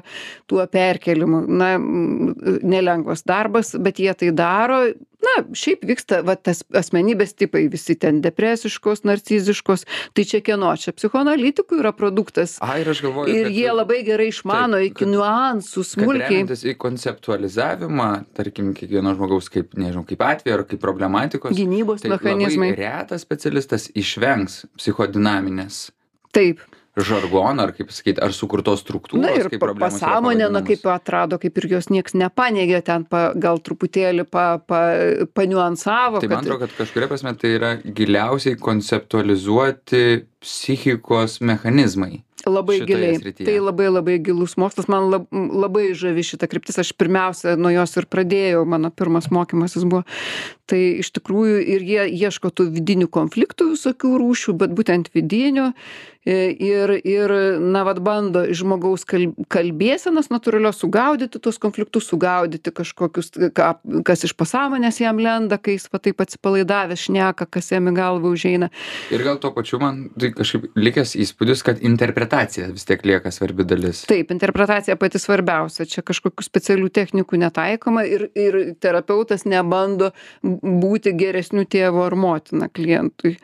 tuo 0.49 0.67
perkelimu. 0.67 1.45
Na, 1.47 1.73
nelengvas 2.63 3.25
darbas, 3.27 3.73
bet 3.79 3.99
jie 4.03 4.13
tai 4.17 4.31
daro. 4.35 4.83
Na, 5.23 5.37
šiaip 5.55 5.85
vyksta, 5.87 6.19
va, 6.27 6.33
tas 6.35 6.65
asmenybės 6.75 7.31
tipai, 7.39 7.61
visi 7.71 7.95
ten 7.95 8.19
depresiškos, 8.23 9.05
narciziškos, 9.07 9.85
tai 10.17 10.25
čia 10.27 10.41
kieno, 10.43 10.73
čia 10.79 10.91
psichoanalitikų 10.97 11.79
yra 11.79 11.93
produktas. 11.95 12.57
Ir 13.31 13.47
jie 13.55 13.69
labai 13.71 14.01
gerai 14.03 14.27
išmano 14.33 14.81
iki 14.83 15.07
niuansų, 15.07 15.85
smulkiai. 15.93 16.27
remiantis 16.27 16.65
į 16.67 16.75
konceptualizavimą, 16.81 18.09
tarkim, 18.35 18.73
kiekvieno 18.75 19.15
žmogaus 19.15 19.47
kaip, 19.53 19.71
nežinau, 19.79 20.03
kaip 20.11 20.27
atvejo 20.27 20.59
ar 20.59 20.67
kaip 20.67 20.83
problematikos. 20.83 21.55
Gynybos 21.55 22.03
tai 22.03 22.17
mechanizmai. 22.17 22.73
retas 22.83 23.23
specialistas 23.23 23.87
išvengs 23.95 24.65
psichodinaminės 24.75 25.85
Taip. 26.33 26.61
Žargono, 27.01 27.63
ar 27.65 27.73
kaip 27.73 27.89
sakyti, 27.93 28.21
ar 28.21 28.33
sukurtos 28.35 28.83
struktūros. 28.83 29.23
Na 29.23 29.33
ir 29.33 29.49
pasąmonė, 29.79 30.49
na 30.53 30.61
kaip 30.65 30.85
atrado, 30.93 31.39
kaip 31.41 31.57
ir 31.57 31.69
jos 31.71 31.89
nieks 31.93 32.13
nepaneigė, 32.17 32.83
ten 32.85 33.07
pa, 33.09 33.31
gal 33.33 33.61
truputėlį 33.65 34.27
pa, 34.29 34.45
pa, 34.61 34.83
paniuansavo. 35.33 36.21
Tai 36.21 36.29
man 36.35 36.43
atrodo, 36.43 36.67
kad 36.67 36.75
kažkuria 36.83 37.09
prasme 37.09 37.33
tai 37.39 37.55
yra 37.57 37.73
giliausiai 37.81 38.59
konceptualizuoti 38.61 40.03
psichikos 40.43 41.39
mechanizmai. 41.41 42.21
labai 42.45 42.81
giliai 42.83 43.15
srityje? 43.15 43.45
tai 43.47 43.59
labai 43.63 43.87
labai 43.87 44.17
gilus 44.19 44.57
mokslas 44.59 44.89
man 44.91 45.07
lab 45.07 45.27
labai 45.31 45.93
žavi 45.95 46.25
šita 46.27 46.49
kryptis 46.51 46.75
aš 46.81 46.91
pirmiausia 46.99 47.55
nuo 47.55 47.71
jos 47.71 47.95
ir 47.95 48.07
pradėjau 48.11 48.65
mano 48.67 48.91
pirmas 48.91 49.29
mokymasis 49.31 49.85
buvo 49.87 50.03
tai 50.67 50.99
iš 50.99 51.13
tikrųjų 51.15 51.61
ir 51.75 51.85
jie 51.87 52.03
ieško 52.27 52.51
tų 52.51 52.67
vidinių 52.75 53.07
konfliktų 53.07 53.69
visokių 53.77 54.11
rūšių 54.19 54.57
bet 54.59 54.75
būtent 54.75 55.07
vidinių 55.15 55.69
ir 56.25 56.89
ir 57.03 57.31
na 57.59 57.83
vat 57.83 57.99
bando 57.99 58.43
iš 58.47 58.63
žmogaus 58.63 59.03
kal 59.07 59.25
kalbėsenos 59.51 60.29
natūralios 60.31 60.79
sugaudyti 60.79 61.39
tuos 61.43 61.59
konfliktus 61.59 62.07
sugaudyti 62.07 62.71
kažkokius 62.71 63.31
ką 63.55 63.69
kas 64.07 64.23
iš 64.23 64.35
pasąmonės 64.39 65.01
jam 65.03 65.19
lenda 65.19 65.57
kai 65.59 65.75
jis 65.75 65.89
va 65.91 65.99
taip 65.99 66.23
atsipalaidavęs 66.23 67.07
šneka 67.07 67.47
kas 67.51 67.71
jam 67.73 67.89
į 67.91 67.95
galvą 67.97 68.31
užeina. 68.37 68.69
Ir 69.11 69.23
gal 69.27 69.39
tuo 69.43 69.51
pačiu 69.55 69.81
man 69.83 70.05
tai 70.19 70.31
kažkaip 70.35 70.69
likęs 70.79 71.15
įspūdis, 71.19 71.63
kad 71.65 71.83
interpretacija 71.83 72.69
vis 72.71 72.87
tiek 72.87 73.03
lieka 73.03 73.31
svarbi 73.31 73.67
dalis. 73.67 74.05
taip 74.07 74.31
interpretacija 74.31 74.95
pati 74.99 75.19
svarbiausia. 75.19 75.85
Čia 75.89 76.05
kažkokių 76.07 76.45
specialių 76.45 76.89
technikų 76.93 77.41
netaikoma 77.43 78.05
ir 78.07 78.29
ir 78.33 78.59
terapeutas 78.79 79.43
nebando 79.45 80.13
būti 80.43 81.11
geresniu 81.19 81.67
tėvu 81.67 82.05
ar 82.05 82.15
motina 82.15 82.69
klientui. 82.71 83.35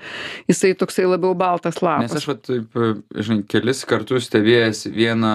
Jisai 0.48 0.74
toksai 0.80 1.10
labiau 1.10 1.36
baltas 1.36 1.82
Nes 1.82 1.84
lapas 1.84 2.26
vat 2.74 3.00
taip, 3.00 3.24
žinai, 3.26 3.44
kelis 3.50 3.84
kartus 3.88 4.28
stebėjęs 4.30 4.88
vieną 4.94 5.34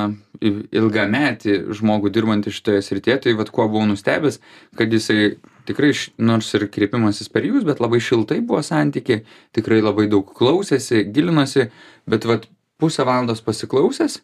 ilgametį 0.75 1.57
žmogų 1.75 2.13
dirbantį 2.15 2.53
šitoje 2.55 2.83
srityje, 2.83 3.19
tai 3.25 3.35
vat 3.39 3.51
kuo 3.51 3.67
buvau 3.69 3.87
nustebęs, 3.89 4.41
kad 4.77 4.93
jisai 4.93 5.37
tikrai, 5.67 5.93
nors 6.19 6.53
ir 6.55 6.69
kreipimasis 6.69 7.31
per 7.33 7.47
jūs, 7.47 7.65
bet 7.65 7.81
labai 7.81 8.01
šiltai 8.03 8.41
buvo 8.45 8.63
santykiai, 8.63 9.25
tikrai 9.57 9.81
labai 9.83 10.07
daug 10.13 10.29
klausėsi, 10.37 11.05
gilinosi, 11.15 11.71
bet 12.07 12.27
vat 12.29 12.47
pusę 12.79 13.07
valandos 13.07 13.43
pasiklausęs, 13.45 14.21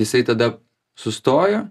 jisai 0.00 0.24
tada 0.26 0.56
sustojo 0.98 1.68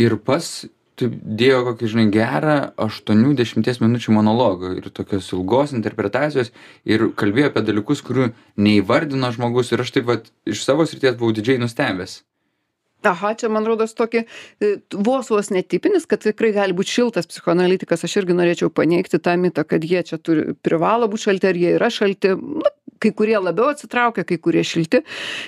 ir 0.00 0.16
pas 0.24 0.64
taip 1.02 1.14
dėjo 1.42 1.62
kokį, 1.68 1.90
žinai, 1.94 2.08
gerą 2.14 2.56
8-10 2.80 3.82
minučių 3.84 4.16
monologą 4.16 4.72
ir 4.78 4.88
tokios 4.94 5.30
ilgos 5.34 5.74
interpretacijos 5.76 6.52
ir 6.88 7.10
kalbėjo 7.18 7.52
apie 7.52 7.64
dalykus, 7.68 8.02
kurių 8.06 8.32
neįvardino 8.56 9.32
žmogus 9.34 9.72
ir 9.72 9.84
aš 9.84 9.96
taip 9.96 10.10
vat 10.10 10.30
iš 10.48 10.64
savo 10.66 10.86
srities 10.88 11.18
buvau 11.18 11.34
didžiai 11.36 11.60
nustebęs. 11.62 12.22
aha 13.02 13.32
čia 13.34 13.48
man 13.50 13.64
rodos 13.66 13.96
tokį 13.98 14.20
e, 14.22 14.68
vos 14.94 15.30
vos 15.30 15.48
netipinis 15.50 16.06
kad 16.06 16.22
tikrai 16.22 16.52
gali 16.54 16.76
būt 16.78 16.86
šiltas 16.86 17.26
psichoanalitikas 17.26 18.04
aš 18.06 18.20
irgi 18.20 18.36
norėčiau 18.38 18.70
paneigti 18.70 19.18
tą 19.18 19.34
mitą 19.42 19.64
kad 19.66 19.82
jie 19.82 20.04
čia 20.06 20.20
turi 20.22 20.54
privalo 20.62 21.08
būt 21.10 21.24
šalti 21.26 21.50
ar 21.50 21.58
jie 21.58 21.72
yra 21.80 21.90
šalti 21.90 22.36
nu 22.38 22.62
kai 23.02 23.12
kurie 23.16 23.38
labiau 23.42 23.72
atsitraukia 23.72 24.24
kai 24.28 24.38
kurie 24.42 24.64
šilti 24.66 25.02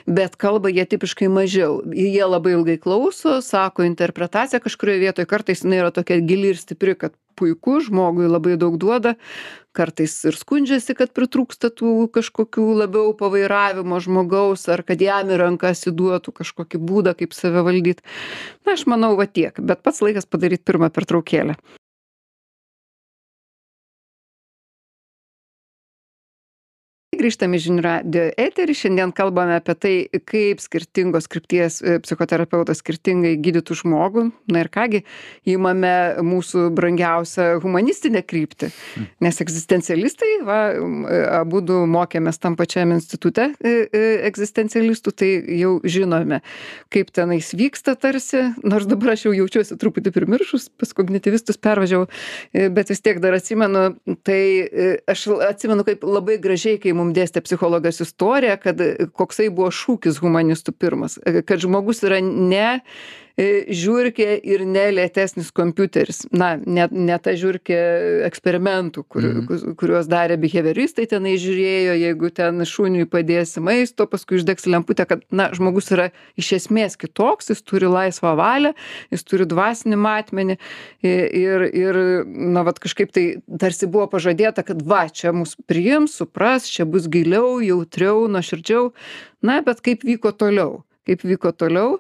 bet 0.07 0.37
kalba 0.41 0.73
jie 0.73 0.85
tipiškai 0.89 1.29
mažiau. 1.33 1.81
Jie 1.95 2.25
labai 2.27 2.55
ilgai 2.59 2.79
klauso 2.83 3.41
sako 3.45 3.87
interpretaciją 3.89 4.63
kažkurioj 4.65 5.03
vietoj 5.03 5.29
kartais 5.31 5.65
jinai 5.65 5.83
yra 5.83 5.93
tokia 5.95 6.21
gili 6.21 6.53
ir 6.55 6.61
stipri 6.61 6.97
kad 6.99 7.15
puiku 7.35 7.81
žmogui 7.83 8.29
labai 8.31 8.57
daug 8.61 8.79
duoda. 8.79 9.15
Kartais 9.75 10.15
ir 10.29 10.37
skundžiasi 10.39 10.95
kad 10.95 11.11
pritrūksta 11.17 11.73
tų 11.75 12.07
kažkokių 12.15 12.67
labiau 12.85 13.15
pavairavimo 13.19 13.99
žmogaus 14.03 14.69
ar 14.71 14.85
kad 14.87 15.03
jam 15.03 15.33
į 15.35 15.41
rankas 15.43 15.83
įduotų 15.91 16.37
kažkokį 16.43 16.79
būdą 16.79 17.17
kaip 17.19 17.35
save 17.35 17.65
valdyt. 17.67 18.05
Na 18.67 18.79
aš 18.79 18.87
manau 18.91 19.17
va 19.19 19.27
tiek. 19.27 19.59
Bet 19.59 19.83
pats 19.83 20.05
laikas 20.05 20.31
padaryt 20.31 20.63
pirmą 20.67 20.93
pertraukėlę 20.95 21.59
grįžtam 27.25 27.55
į 27.57 27.61
žinių 27.65 27.83
radijo 27.85 28.25
eterį. 28.41 28.75
Šiandien 28.77 29.13
kalbame 29.17 29.57
apie 29.57 29.75
tai 29.81 29.93
kaip 30.29 30.61
skirtingos 30.61 31.29
krypties 31.33 31.79
e, 31.81 31.97
psichoterapeutas 32.05 32.83
skirtingai 32.83 33.35
gydytų 33.41 33.79
žmogų. 33.81 34.27
Na 34.53 34.65
ir 34.65 34.69
ką 34.73 34.85
gi 34.93 35.01
imame 35.55 35.95
mūsų 36.25 36.67
brangiausią 36.77 37.47
humanistinę 37.65 38.21
kryptį. 38.27 38.69
Nes 39.25 39.41
egzistencialistai 39.41 40.33
va 40.45 40.59
e, 40.75 41.23
abudu 41.39 41.85
mokėmės 41.89 42.41
tam 42.43 42.59
pačiam 42.61 42.93
institute 42.93 43.49
e, 43.65 43.75
egzistencialistų 44.29 45.15
tai 45.17 45.31
jau 45.63 45.79
žinome 45.81 46.43
kaip 46.93 47.15
tenais 47.15 47.55
vyksta 47.57 47.97
tarsi. 47.97 48.51
Nors 48.67 48.89
dabar 48.91 49.15
aš 49.15 49.29
jau 49.31 49.35
jaučiuosi 49.39 49.81
truputį 49.81 50.13
primiršus 50.13 50.69
pas 50.77 50.93
kognityvistus 50.97 51.61
pervažiavau 51.63 52.11
bet 52.75 52.93
vis 52.93 53.01
tiek 53.05 53.23
dar 53.25 53.39
atsimenu 53.39 53.87
tai 54.27 54.43
aš 55.09 55.27
atsimenu 55.49 55.87
kaip 55.87 56.05
labai 56.05 56.37
gražiai 56.43 56.81
kai 56.83 56.93
mum 56.97 57.14
dėstė 57.15 57.43
psichologas 57.47 58.01
istoriją 58.05 58.59
kad 58.63 58.81
e, 58.81 59.09
koksai 59.13 59.51
buvo 59.55 59.71
šūkis 59.75 60.21
humanistų 60.25 60.75
pirmas 60.79 61.19
kad 61.49 61.63
žmogus 61.63 62.03
yra 62.07 62.21
ne 62.25 62.81
žiurkė 63.37 64.29
ir 64.47 64.63
ne 64.63 64.85
lėtesnis 64.95 65.49
kompiuteris. 65.51 66.23
Na 66.31 66.55
ne 66.57 66.87
ne 66.91 67.17
ta 67.19 67.33
žiurkė 67.35 67.79
eksperimentų 68.29 69.03
kur 69.09 69.23
Mhm. 69.25 69.75
kuriuos 69.75 70.07
darė 70.07 70.37
bihevioristai 70.39 71.07
tenai 71.11 71.35
žiūrėjo 71.43 71.97
jeigu 71.99 72.31
ten 72.31 72.63
šuniui 72.63 73.09
padėsi 73.11 73.61
maisto 73.61 74.07
paskui 74.07 74.39
uždegsi 74.39 74.71
lemputę 74.71 75.07
kad 75.07 75.23
na 75.31 75.49
žmogus 75.53 75.91
yra 75.91 76.11
iš 76.39 76.53
esmės 76.61 76.97
kitoks 76.97 77.51
jis 77.51 77.63
turi 77.63 77.91
laisvą 77.91 78.37
valią 78.39 78.75
jis 79.11 79.25
turi 79.27 79.47
dvasinį 79.51 79.99
matmenį 79.99 80.59
ir 81.03 81.67
ir 81.75 82.25
na 82.27 82.63
vat 82.63 82.79
kažkaip 82.79 83.11
tai 83.11 83.27
tarsi 83.59 83.87
buvo 83.91 84.07
pažadėta 84.15 84.63
kad 84.63 84.83
va 84.83 85.09
čia 85.11 85.33
mus 85.33 85.57
priims 85.67 86.15
supras 86.21 86.71
čia 86.71 86.85
bus 86.87 87.09
giliau 87.11 87.59
jautriau 87.61 88.29
nuoširdžiau. 88.31 88.93
Na 89.43 89.61
bet 89.61 89.81
kaip 89.81 90.05
vyko 90.07 90.31
toliau? 90.33 90.85
Kaip 91.05 91.21
vyko 91.21 91.53
toliau 91.53 91.99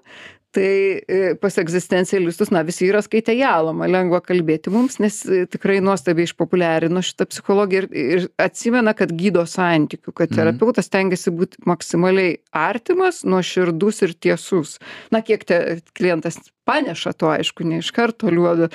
tai 0.55 1.01
e, 1.09 1.35
pas 1.41 1.59
egzistencialistus 1.61 2.53
na 2.55 2.63
visi 2.67 2.89
yra 2.89 3.03
skaitę 3.05 3.35
jalomą 3.37 3.89
lengva 3.91 4.21
kalbėti 4.25 4.73
mums 4.75 5.01
nes 5.03 5.21
e, 5.27 5.45
tikrai 5.51 5.81
nuostabiai 5.85 6.29
išpopuliarino 6.29 7.03
šitą 7.05 7.29
psichologiją 7.31 7.85
ir 7.85 7.89
ir 8.05 8.29
atsimena 8.41 8.95
kad 8.97 9.13
gydo 9.15 9.45
santykiu 9.51 10.13
kad 10.13 10.31
Mhm. 10.31 10.39
terapeutas 10.41 10.89
stengiasi 10.91 11.33
būt 11.35 11.59
maksimaliai 11.67 12.39
artimas 12.53 13.23
nuoširdus 13.25 14.03
ir 14.07 14.15
tiesus 14.15 14.79
na 15.11 15.23
kiek 15.23 15.45
te 15.45 15.81
klientas 15.95 16.39
paneša 16.65 17.13
to 17.13 17.31
aišku 17.31 17.67
ne 17.67 17.83
iš 17.83 17.91
karto 17.95 18.31
liuoda 18.33 18.71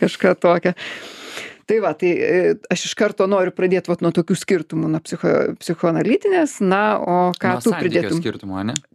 kažką 0.00 0.34
tokio 0.40 0.74
tai 1.66 1.78
va 1.84 1.92
tai 1.98 2.10
e, 2.14 2.54
aš 2.72 2.86
iš 2.88 2.94
karto 2.98 3.26
noriu 3.30 3.54
pradėt 3.54 3.88
vat 3.90 4.04
nuo 4.04 4.12
tokių 4.14 4.36
skirtumų 4.38 4.90
nuo 4.92 5.00
psicho 5.04 5.32
psichoanalitinės 5.60 6.58
na 6.64 6.82
o 6.98 7.16
ką 7.40 7.56
tu 7.64 7.74
pridėtum? 7.76 8.20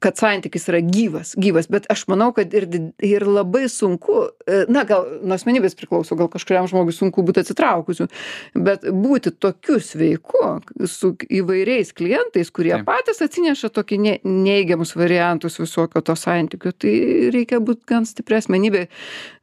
kad 0.04 0.20
santykis 0.20 0.70
yra 0.72 0.82
gyvas 0.86 1.36
gyvas 1.40 1.70
bet 1.72 1.90
aš 1.92 2.06
manau 2.12 2.32
kad 2.36 2.54
ir 2.54 2.68
ir 3.06 3.28
labai 3.28 3.66
sunku 3.72 4.30
e, 4.46 4.64
na 4.72 4.86
gal 4.90 5.08
nuo 5.24 5.38
asmenybės 5.38 5.78
priklauso 5.80 6.18
gal 6.20 6.32
kažkuriam 6.32 6.70
žmogui 6.72 6.96
sunku 6.96 7.26
būt 7.26 7.42
atsitraukusiu 7.44 8.10
bet 8.56 8.88
būti 8.90 9.34
tokiu 9.36 9.80
sveiku 9.84 10.60
su 10.90 11.14
įvairiais 11.30 11.94
klientais 11.96 12.52
kurie 12.54 12.76
patys 12.88 13.24
atsineša 13.26 13.72
tokį 13.74 14.02
ne 14.04 14.18
neigiamus 14.24 14.96
variantus 15.00 15.60
visokio 15.60 16.02
to 16.06 16.16
santykio 16.20 16.74
tai 16.76 16.94
reikia 17.34 17.60
būt 17.64 17.86
gan 17.90 18.08
stipria 18.10 18.40
asmenybė. 18.42 18.86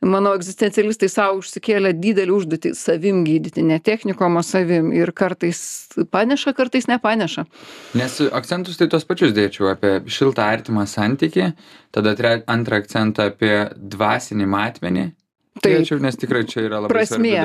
Manau 0.07 0.35
egzistencialistai 0.37 1.09
sau 1.13 1.41
užsikėlė 1.41 1.95
didelę 1.97 2.35
užduotį 2.37 2.73
savim 2.79 3.16
gydyti 3.25 3.65
ne 3.65 3.79
technikom 3.81 4.37
o 4.37 4.43
savim. 4.45 4.93
Ir 4.97 5.13
kartais 5.17 5.61
paneša 6.13 6.53
kartais 6.57 6.89
nepaneša. 6.91 7.47
Nes 7.97 8.19
akcentus 8.37 8.77
tai 8.81 8.91
tos 8.93 9.07
pačius 9.09 9.35
dėčiau 9.37 9.71
apie 9.73 9.99
šiltą 10.11 10.45
artimą 10.45 10.87
santykį, 10.91 11.53
tada 11.95 12.17
tre, 12.19 12.41
antrą 12.51 12.83
akcentą 12.83 13.31
apie 13.33 13.55
dvasinį 13.77 14.51
matmenį. 14.53 15.07
Tai 15.57 15.71
Dėčiau, 15.73 15.97
nes 16.05 16.19
tikrai 16.21 16.43
čia 16.45 16.67
yra 16.67 16.83
labai 16.85 16.93
prasmė. 16.93 17.37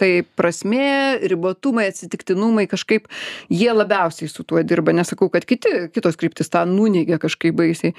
tai 0.00 0.10
prasmė 0.24 1.20
ribotumai 1.28 1.90
atsitiktinumai 1.90 2.64
kažkaip 2.70 3.10
jie 3.52 3.68
labiausiai 3.74 4.30
su 4.32 4.46
tuo 4.48 4.62
dirba. 4.64 4.94
Nesakau 4.96 5.28
kad 5.28 5.44
kiti 5.44 5.90
kitos 5.92 6.16
kryptys 6.16 6.48
tą 6.48 6.64
nuneigia 6.64 7.20
kažkaip 7.20 7.58
baisiai 7.60 7.92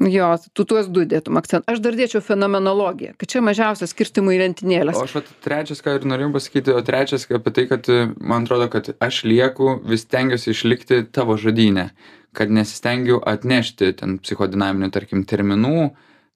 jo 0.00 0.28
tu 0.52 0.64
tuos 0.64 0.88
du 0.90 1.04
dėtum 1.08 1.38
akcent 1.38 1.68
aš 1.70 1.78
dar 1.84 1.94
dėčiau 1.98 2.22
fenomenologiją 2.24 3.14
kad 3.18 3.30
čia 3.30 3.42
mažiausia 3.44 3.86
skirstymų 3.90 4.34
į 4.34 4.40
lentynėles 4.42 4.98
O 4.98 5.04
aš 5.06 5.14
vat 5.20 5.30
trečias, 5.44 5.82
ką 5.84 5.98
ir 5.98 6.08
norėjau 6.08 6.32
pasakyti, 6.34 6.74
o 6.74 6.82
trečias 6.86 7.28
apie 7.30 7.54
tai, 7.54 7.66
kad 7.70 7.88
e, 7.92 8.00
man 8.18 8.44
atrodo, 8.44 8.68
kad 8.72 8.90
aš 9.02 9.22
lieku, 9.28 9.78
vis 9.86 10.06
tengiuosi 10.10 10.50
išlikti 10.50 11.04
tavo 11.14 11.38
žodynę, 11.40 11.88
kad 12.34 12.50
nesistengiu 12.50 13.20
atnešti 13.22 13.92
ten 14.00 14.18
psichodinaminių, 14.22 14.90
tarkim, 14.94 15.24
terminų, 15.28 15.90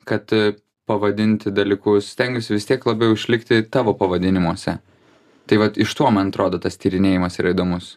kad 0.09 0.33
e, 0.33 0.55
pavadinti 0.89 1.53
dalykus, 1.55 2.13
stengiuosi 2.15 2.55
vis 2.55 2.69
tiek 2.69 2.85
labiau 2.89 3.17
išlikti 3.17 3.61
tavo 3.71 3.95
pavadinimuose. 3.99 4.79
Tai 5.49 5.59
vat 5.61 5.79
iš 5.81 5.95
to, 5.99 6.09
man 6.15 6.31
atrodo, 6.33 6.61
tas 6.63 6.79
tyrinėjimas 6.81 7.41
yra 7.41 7.55
įdomus. 7.55 7.97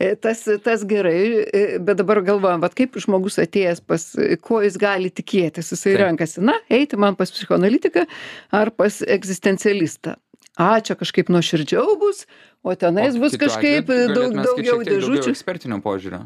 E, 0.00 0.14
tas 0.16 0.44
tas 0.64 0.84
gerai 0.88 1.44
e, 1.44 1.62
bet 1.78 2.00
dabar 2.00 2.22
galvojam 2.24 2.62
vat 2.64 2.74
kaip 2.78 2.96
žmogus 3.04 3.38
atėjęs 3.42 3.82
pas 3.86 4.06
ko 4.42 4.62
jis 4.64 4.78
gali 4.80 5.12
tikėtis 5.12 5.72
jisai 5.74 5.92
Taip. 5.92 6.02
renkasi 6.06 6.44
na 6.44 6.56
eiti 6.72 6.98
man 7.00 7.18
pas 7.18 7.32
psichoanalitiką 7.32 8.06
ar 8.58 8.72
pas 8.76 9.02
egzistencialistą 9.04 10.16
a 10.60 10.80
čia 10.84 10.96
kažkaip 10.98 11.30
nuoširdžiau 11.32 11.96
bus 12.00 12.26
o 12.62 12.74
tenais 12.78 13.18
bus 13.18 13.36
kažkaip 13.38 13.90
daug 14.14 14.36
daugiau 14.38 14.82
dėžučių 14.86 15.32
ekspertinio 15.34 15.80
požiūrio. 15.84 16.24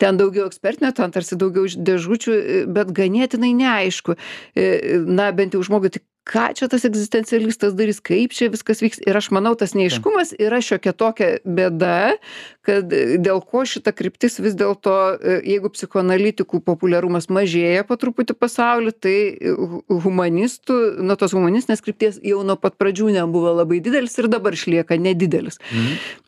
ten 0.00 0.20
daugiau 0.20 0.48
ekspertinio 0.50 0.92
ten 0.96 1.14
tarsi 1.14 1.38
daugiau 1.38 1.68
dėžučių 1.68 2.38
bet 2.72 2.92
ganėtinai 2.96 3.52
neaišku 3.56 4.16
E, 4.56 4.98
na 5.06 5.30
bent 5.32 5.54
jau 5.54 5.62
žmogui 5.64 5.92
tai 5.92 6.02
ką 6.26 6.48
čia 6.58 6.66
tas 6.66 6.82
egzistencialistas 6.88 7.74
darys 7.78 8.00
kaip 8.02 8.32
čia 8.34 8.48
viskas 8.50 8.80
vyks 8.82 8.98
ir 9.06 9.14
aš 9.14 9.28
manau 9.30 9.52
tas 9.58 9.76
neaiškumas 9.78 10.32
yra 10.42 10.58
šiokia 10.64 10.90
tokia 10.98 11.28
bėda 11.46 12.16
kad 12.66 12.90
dėl 12.90 13.38
ko 13.46 13.62
šita 13.68 13.92
kryptis 13.94 14.40
vis 14.42 14.56
dėlto 14.58 14.94
e, 15.14 15.36
jeigu 15.52 15.70
psichoanalitikų 15.70 16.58
populiarumas 16.66 17.28
mažėja 17.30 17.84
po 17.86 17.94
truputį 18.00 18.34
pasauly 18.40 18.90
tai 18.90 19.14
hu 19.38 20.00
humanistų 20.02 20.80
na 21.06 21.14
tos 21.20 21.36
humanistinės 21.36 21.84
krypties 21.84 22.18
jau 22.26 22.42
nuo 22.48 22.58
pat 22.58 22.74
pradžių 22.80 23.12
nebuvo 23.20 23.54
labai 23.60 23.78
didelis 23.84 24.18
ir 24.18 24.26
dabar 24.32 24.56
išlieka 24.58 24.98
nedidelis. 24.98 25.60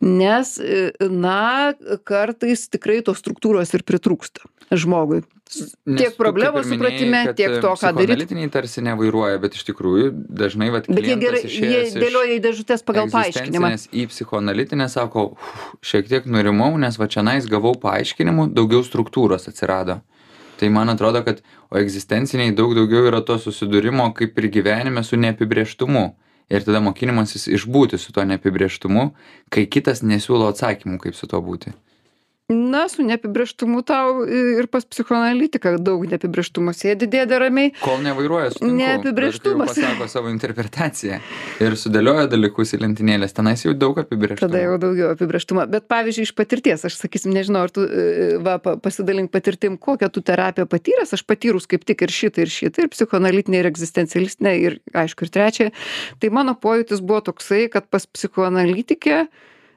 Nes 0.01 0.55
e, 0.59 0.91
na 1.09 1.73
kartais 2.07 2.67
tikrai 2.69 3.01
tos 3.05 3.21
struktūros 3.23 3.73
ir 3.77 3.85
pritrūksta 3.87 4.47
žmogui 4.71 5.23
Nes 5.49 5.71
tiek 5.97 6.13
minėjai, 6.13 6.61
supratime, 6.61 7.19
tiek 7.33 7.55
e, 7.55 7.61
to, 7.63 7.71
ką 7.73 7.89
daryt. 7.89 7.95
psichoanalitiniai 7.95 8.51
tarsi 8.53 8.83
nevairuoja, 8.85 9.39
bet 9.41 9.55
iš 9.57 9.63
tikrųjų 9.71 10.11
dažnai 10.13 10.67
vat, 10.75 10.85
bet 10.85 11.07
jie 11.09 11.15
gerai 11.17 11.41
jie 11.41 11.79
dėlioja 11.95 12.35
į 12.35 12.43
dėžutes 12.43 12.85
pagal 12.85 13.09
paaiškinimą 13.09 13.71
egzistencinės 13.71 13.87
į 13.89 14.05
psichoanalitinę 14.11 14.85
sako, 14.93 15.23
"Uf, 15.33 15.63
šiek 15.81 16.05
tiek 16.11 16.29
nurimau, 16.29 16.69
nes 16.77 17.01
va 17.01 17.09
čia 17.09 17.25
nais 17.25 17.49
gavau 17.49 17.73
paaiškinimų, 17.81 18.51
daugiau 18.53 18.85
struktūros 18.85 19.49
atsirado. 19.49 20.03
Tai 20.61 20.69
man 20.69 20.93
atrodo, 20.93 21.23
kad 21.25 21.41
o 21.71 21.81
egzistenciniai 21.81 22.53
daug 22.53 22.75
daugiau 22.77 23.09
yra 23.09 23.25
to 23.25 23.39
susidūrimo 23.41 24.13
kaip 24.13 24.37
ir 24.37 24.51
gyvenime 24.53 25.01
su 25.03 25.17
neapibrieštumu. 25.17 26.13
Ir 26.49 26.65
tada 26.65 26.81
mokinimasis 26.81 27.45
išbūti 27.53 27.99
su 28.01 28.13
tuo 28.15 28.25
neapibrieštumu, 28.25 29.11
kai 29.53 29.67
kitas 29.69 30.01
nesiūlo 30.01 30.49
atsakymų, 30.49 30.97
kaip 31.03 31.17
su 31.17 31.29
tuo 31.29 31.43
būti. 31.45 31.75
Na 32.49 32.87
su 32.89 33.03
neapibrėžtumu 33.05 33.83
tau 33.85 34.23
ir 34.25 34.65
pas 34.73 34.85
psichoanalitiką 34.85 35.75
daug 35.85 36.01
neapibrėžtumo 36.09 36.73
sėdi 36.73 37.05
dėdė 37.05 37.37
ramiai 37.43 37.71
Kol 37.77 37.99
nevairuoja, 38.01 38.49
sutinku. 38.55 38.73
Neapibrėžtumas. 38.79 39.75
Pasako 39.75 40.07
savo 40.09 40.31
interpretaciją 40.33 41.19
ir 41.61 41.75
sudėlioja 41.77 42.25
dalykus 42.31 42.73
į 42.73 42.81
lentynėlės, 42.81 43.35
tenais 43.37 43.61
jau 43.65 43.75
daug 43.77 43.99
apibrėžtumo. 44.01 44.49
tada 44.49 44.63
jau 44.63 44.79
daugiau 44.81 45.11
apibrėžtumo 45.13 45.65
bet 45.69 45.85
pavyzdžiui 45.93 46.25
iš 46.25 46.33
patirties 46.37 46.87
aš 46.89 46.97
sakysim 47.03 47.35
nežinau 47.37 47.67
ar 47.67 47.73
tu 47.75 47.85
e, 47.85 48.39
va 48.41 48.57
pa 48.63 48.73
pasidalink 48.81 49.29
patirtim 49.29 49.77
kokią 49.77 50.09
tu 50.09 50.25
terapiją 50.25 50.65
patyręs 50.71 51.13
aš 51.13 51.25
patyrus 51.29 51.69
kaip 51.69 51.85
tik 51.85 52.01
ir 52.01 52.15
šitą 52.15 52.47
ir 52.47 52.53
šitą 52.53 52.87
ir 52.87 52.89
psichoanalitinę 52.95 53.61
ir 53.61 53.69
egzistencialistinę 53.69 54.55
ir 54.57 54.79
aišku 54.97 55.27
ir 55.27 55.33
trečią 55.37 55.69
tai 56.17 56.33
mano 56.33 56.57
pojūtis 56.57 57.05
buvo 57.05 57.21
toksai 57.29 57.67
kad 57.69 57.85
pas 57.93 58.09
psichoanalitikę 58.09 59.27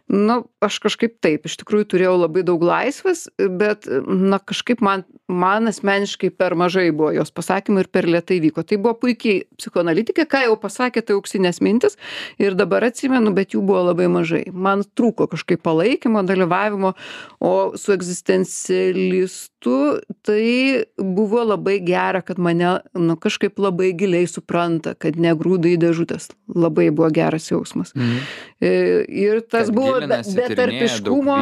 nu 0.09 0.43
aš 0.65 0.79
kažkaip 0.83 1.19
taip 1.23 1.47
iš 1.47 1.57
tikrųjų 1.63 1.87
turėjau 1.93 2.15
labai 2.25 2.43
daug 2.47 2.63
laisvės 2.67 3.27
bet 3.39 3.87
na 4.07 4.41
kažkaip 4.43 4.83
man 4.85 5.05
man 5.33 5.71
asmeniškai 5.71 6.31
per 6.37 6.57
mažai 6.59 6.91
buvo 6.91 7.13
jos 7.17 7.33
pasakymų 7.35 7.85
ir 7.85 7.89
per 7.93 8.09
lėtai 8.11 8.41
vyko 8.45 8.65
tai 8.67 8.79
buvo 8.83 8.95
puiki 9.05 9.35
psichoanalitikė 9.59 10.27
ką 10.31 10.45
jau 10.49 10.57
pasakė 10.61 11.05
tai 11.07 11.17
auksinės 11.19 11.63
mintys 11.65 11.99
ir 12.43 12.57
dabar 12.59 12.85
atsimenu 12.89 13.35
bet 13.37 13.57
jų 13.57 13.63
buvo 13.65 13.83
labai 13.91 14.09
mažai 14.13 14.45
man 14.53 14.85
trūko 14.85 15.29
kažkaip 15.33 15.63
palaikymo 15.65 16.23
dalyvavimo 16.29 16.95
o 17.41 17.53
su 17.79 17.95
egzistencialistu 17.97 19.79
tai 20.27 20.85
buvo 20.99 21.45
labai 21.55 21.79
gera 21.87 22.21
kad 22.27 22.39
mane 22.39 22.81
nu 22.95 23.17
kažkaip 23.17 23.59
labai 23.63 23.93
giliai 23.97 24.27
supranta 24.31 24.95
kad 24.95 25.17
negrūda 25.17 25.73
į 25.75 25.81
dėžutes 25.87 26.33
labai 26.53 26.91
buvo 26.91 27.09
geras 27.15 27.51
jausmas 27.51 27.93
Mhm. 27.95 28.19
E, 28.61 29.05
ir 29.09 29.41
tas 29.41 29.67
Kad 29.67 29.75
buvo 29.75 30.01
betarpiškumo 30.01 31.37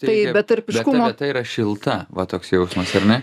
taip 0.00 0.34
betarpiškumo 0.34 1.04
Bet 1.04 1.18
ta 1.18 1.24
vieta 1.24 1.30
yra 1.30 1.44
šilta, 1.44 1.96
va 2.10 2.26
toks 2.26 2.52
jausmas, 2.52 2.94
ar 2.98 3.06
ne? 3.08 3.18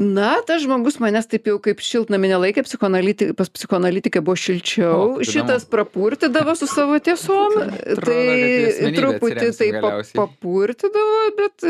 na 0.00 0.32
tas 0.46 0.62
žmogus 0.64 0.98
manęs 1.02 1.28
taip 1.30 1.48
jau 1.50 1.58
kaip 1.62 1.82
šiltnamy 1.84 2.32
nelaikė 2.32 2.64
psichoanaliti 2.66 3.30
pas 3.38 3.52
psichoanalitikę 3.52 4.22
buvo 4.24 4.38
šilčiau. 4.40 5.18
Kaip 5.20 5.30
šitas 5.30 5.64
įdomu. 5.66 5.72
prapurtydavo 5.76 6.56
su 6.58 6.68
savo 6.70 6.98
tiesom. 6.98 7.58
Tai 8.06 8.18
asmenybę 8.20 8.94
truputį 8.96 9.50
taip 9.58 9.80
pa 9.84 9.92
papurtydavo 10.16 11.22
bet 11.38 11.68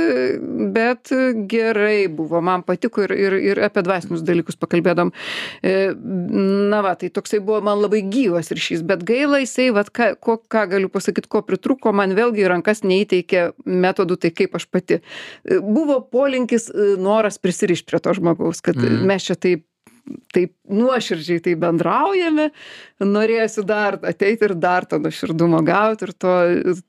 bet 0.76 1.14
gerai 1.50 2.08
buvo. 2.08 2.42
Man 2.44 2.64
patiko 2.66 3.04
ir 3.06 3.16
ir 3.18 3.38
ir 3.52 3.64
apie 3.66 3.84
dvasinius 3.86 4.24
dalykus 4.26 4.58
pakalbėdavom 4.60 5.12
E, 5.62 5.92
na 6.70 6.80
va 6.84 6.94
tai 6.96 7.10
toksai 7.12 7.40
buvo 7.44 7.60
man 7.64 7.80
labai 7.82 8.00
gyvas 8.12 8.50
ryšys 8.54 8.82
bet 8.86 9.02
gaila 9.08 9.40
jisai 9.42 9.70
vat 9.76 9.90
ką 9.92 10.12
ko 10.24 10.38
ką 10.40 10.64
galiu 10.72 10.88
pasakyt 10.92 11.28
ko 11.30 11.42
pritrūko 11.44 11.92
man 11.96 12.14
vėlgi 12.16 12.44
į 12.44 12.50
rankas 12.54 12.82
neįteikė 12.86 13.42
metodų 13.66 14.16
tai 14.22 14.32
kaip 14.34 14.56
aš 14.56 14.66
pati. 14.72 15.00
E, 15.00 15.60
buvo 15.60 16.00
polinkis 16.00 16.70
e, 16.70 16.94
noras 17.00 17.40
prisirišt 17.42 17.88
prie 17.90 18.00
to 18.00 18.14
žmogaus 18.20 18.60
kad 18.60 18.76
Mhm. 18.76 19.06
mes 19.08 19.24
čia 19.24 19.34
taip 19.34 19.66
taip 20.34 20.52
nuoširdžiai 20.70 21.42
taip 21.44 21.60
bendraujame 21.62 22.50
norėjosi 23.00 23.64
dar 23.66 23.98
ateit 24.06 24.42
ir 24.46 24.54
dar 24.54 24.86
to 24.88 24.98
nuoširdumo 25.02 25.62
gaut 25.66 26.02
ir 26.06 26.12
to 26.12 26.34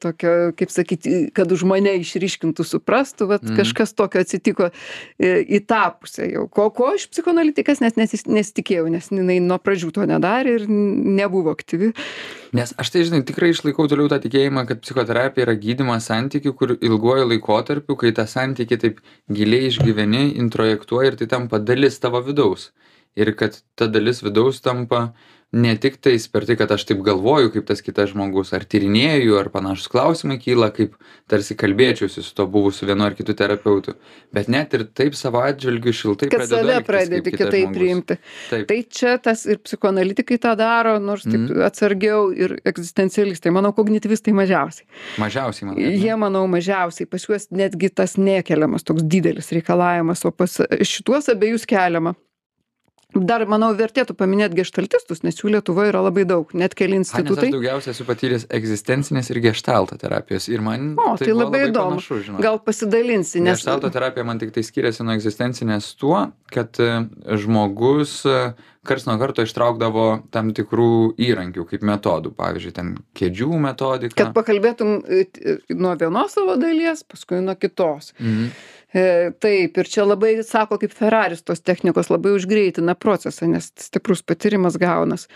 tokio 0.04 0.34
kaip 0.58 0.74
sakyt 0.74 1.08
kad 1.38 1.52
už 1.52 1.66
mane 1.70 1.96
išryškintų 2.02 2.66
suprastų 2.68 3.30
vat 3.32 3.44
Mhm. 3.44 3.58
kažkas 3.58 3.96
tokio 3.96 4.22
atsitiko 4.22 4.70
e, 5.20 5.42
į 5.44 5.64
tą 5.66 5.84
pusę 6.00 6.28
jau 6.32 6.48
ko 6.50 6.70
ko 6.70 6.94
iš 6.96 7.08
psichoanalitikės 7.12 7.82
net 7.82 7.98
nesitikėjau 7.98 8.90
nes 8.92 9.10
jinai 9.12 9.40
nuo 9.42 9.58
pradžių 9.58 9.92
to 9.96 10.06
nedarė 10.06 10.60
ir 10.62 10.68
nebuvo 10.70 11.52
aktyvi 11.52 11.94
Nes 12.52 12.74
aš 12.76 12.90
tai, 12.92 13.06
žinai, 13.08 13.22
tikrai 13.24 13.54
išlaikau 13.54 13.86
toliau 13.88 14.10
tą 14.12 14.18
tikėjimą, 14.20 14.66
kad 14.68 14.82
psichoterapija 14.84 15.46
yra 15.46 15.54
gydimas 15.56 16.10
santykių, 16.10 16.52
kur 16.60 16.74
ilguoju 16.76 17.30
laikotarpiu, 17.30 17.96
kai 17.96 18.12
tą 18.18 18.26
santykį 18.28 18.78
taip 18.82 19.00
giliai 19.32 19.70
išgyveni, 19.70 20.34
introjektuoji 20.44 21.14
ir 21.14 21.16
tai 21.22 21.30
tampa 21.32 21.62
dalis 21.64 21.96
tavo 22.04 22.20
vidaus. 22.26 22.74
Ir 23.20 23.36
kad 23.36 23.58
ta 23.76 23.88
dalis 23.92 24.22
vidaus 24.24 24.62
tampa 24.64 25.12
ne 25.52 25.74
tik 25.76 25.98
tais 26.00 26.24
per 26.32 26.46
tai, 26.48 26.56
kad 26.56 26.72
aš 26.72 26.86
taip 26.88 27.02
galvoju, 27.04 27.50
kaip 27.52 27.66
tas 27.68 27.82
kitas 27.84 28.14
žmogus, 28.14 28.54
ar 28.56 28.64
tyrinėju, 28.64 29.34
ar 29.36 29.50
panašus 29.52 29.90
klausimai 29.92 30.38
kyla, 30.40 30.70
kaip 30.72 30.94
tarsi 31.28 31.58
kalbėčiausi 31.60 32.24
su 32.24 32.32
to 32.38 32.46
buvusiu 32.48 32.88
vienu 32.88 33.04
ar 33.04 33.18
kitu 33.18 33.36
terapeutu, 33.36 33.98
bet 34.32 34.48
net 34.48 34.72
ir 34.80 34.86
taip 34.96 35.12
savo 35.20 35.42
atžvilgiu 35.44 35.92
šiltai 35.92 36.30
kad 36.32 36.46
pradedu 36.46 36.72
save 36.72 36.86
pradedi 36.88 37.34
kitaip 37.36 37.74
priimti 37.76 38.16
Taip. 38.48 38.64
tai 38.72 38.80
čia 38.88 39.18
tas 39.20 39.44
ir 39.46 39.60
psichoanalitikai 39.60 40.40
tą 40.40 40.56
daro 40.56 40.96
nors 41.04 41.28
taip 41.28 41.36
Mhm. 41.44 41.62
atsargiau 41.68 42.32
ir 42.32 42.56
egzistencialistai 42.64 43.52
manau 43.52 43.74
kognityvistai 43.76 44.32
mažiausiai 44.32 44.88
Mažiausiai, 45.20 45.68
man. 45.68 45.76
jie 45.76 46.16
manau 46.16 46.48
mažiausiai 46.48 47.06
pas 47.12 47.28
juos 47.28 47.52
netgi 47.52 47.92
tas 47.94 48.16
nekeliamas 48.16 48.88
toks 48.88 49.04
didelis 49.04 49.52
reikalavimas 49.52 50.24
o 50.24 50.32
pas 50.32 50.62
šituos 50.80 51.28
abejus 51.28 51.68
keliama 51.68 52.16
dar 53.16 53.44
manau 53.50 53.72
vertėtų 53.76 54.16
paminėt 54.18 54.56
geštaltistus 54.56 55.24
nes 55.26 55.38
jų 55.40 55.54
lietuvoj 55.58 55.92
yra 55.92 56.04
labai 56.06 56.24
daug 56.30 56.52
net 56.58 56.76
keli 56.78 57.00
institutai 57.02 57.52
daugiausiai 57.54 57.96
esu 57.96 58.08
patyręs 58.08 58.48
egzistencinės 58.54 59.32
ir 59.34 59.42
geštalto 59.44 59.98
terapijos 60.02 60.48
ir 60.52 60.64
man 60.64 60.94
o 60.96 61.16
tai 61.20 61.32
buvo 61.32 61.46
labai 61.46 61.64
įdomu 61.68 61.98
panašu, 61.98 62.20
žinok. 62.28 62.42
gal 62.44 62.60
pasidalinsi 62.64 63.44
nes 63.44 63.60
Geštalto 63.60 63.92
terapija 63.94 64.28
man 64.28 64.40
tik 64.42 64.54
tai 64.56 64.64
skiriasi 64.66 65.04
nuo 65.04 65.16
egzistencinės 65.18 65.94
tuo, 66.00 66.26
kad 66.52 66.80
e, 66.82 66.92
žmogus 67.42 68.22
e, 68.30 68.38
karts 68.88 69.06
nuo 69.06 69.18
karto 69.22 69.46
ištraukdavo 69.46 70.06
tam 70.34 70.50
tikrų 70.58 71.14
įrankių, 71.22 71.68
kaip 71.70 71.84
metodų, 71.86 72.32
pavyzdžiui, 72.38 72.74
ten 72.74 72.94
kėdžių 73.18 73.50
metodika. 73.62 74.18
kad 74.18 74.34
pakalbėtum 74.38 75.02
e, 75.06 75.26
nuo 75.76 75.94
vienos 76.00 76.38
savo 76.38 76.58
dalies 76.62 77.04
paskui 77.06 77.44
nuo 77.44 77.58
kitos 77.60 78.14
Mhm. 78.20 78.52
E, 78.94 79.32
taip 79.40 79.78
ir 79.80 79.88
čia 79.88 80.04
labai 80.04 80.44
sako 80.44 80.76
kaip 80.82 80.92
feraris 80.92 81.42
tos 81.48 81.62
technikos 81.64 82.10
labai 82.12 82.34
užgreitina 82.36 82.92
procesą 83.00 83.48
nes 83.48 83.72
stiprus 83.80 84.20
patyrimas 84.22 84.76
gaunas 84.76 85.28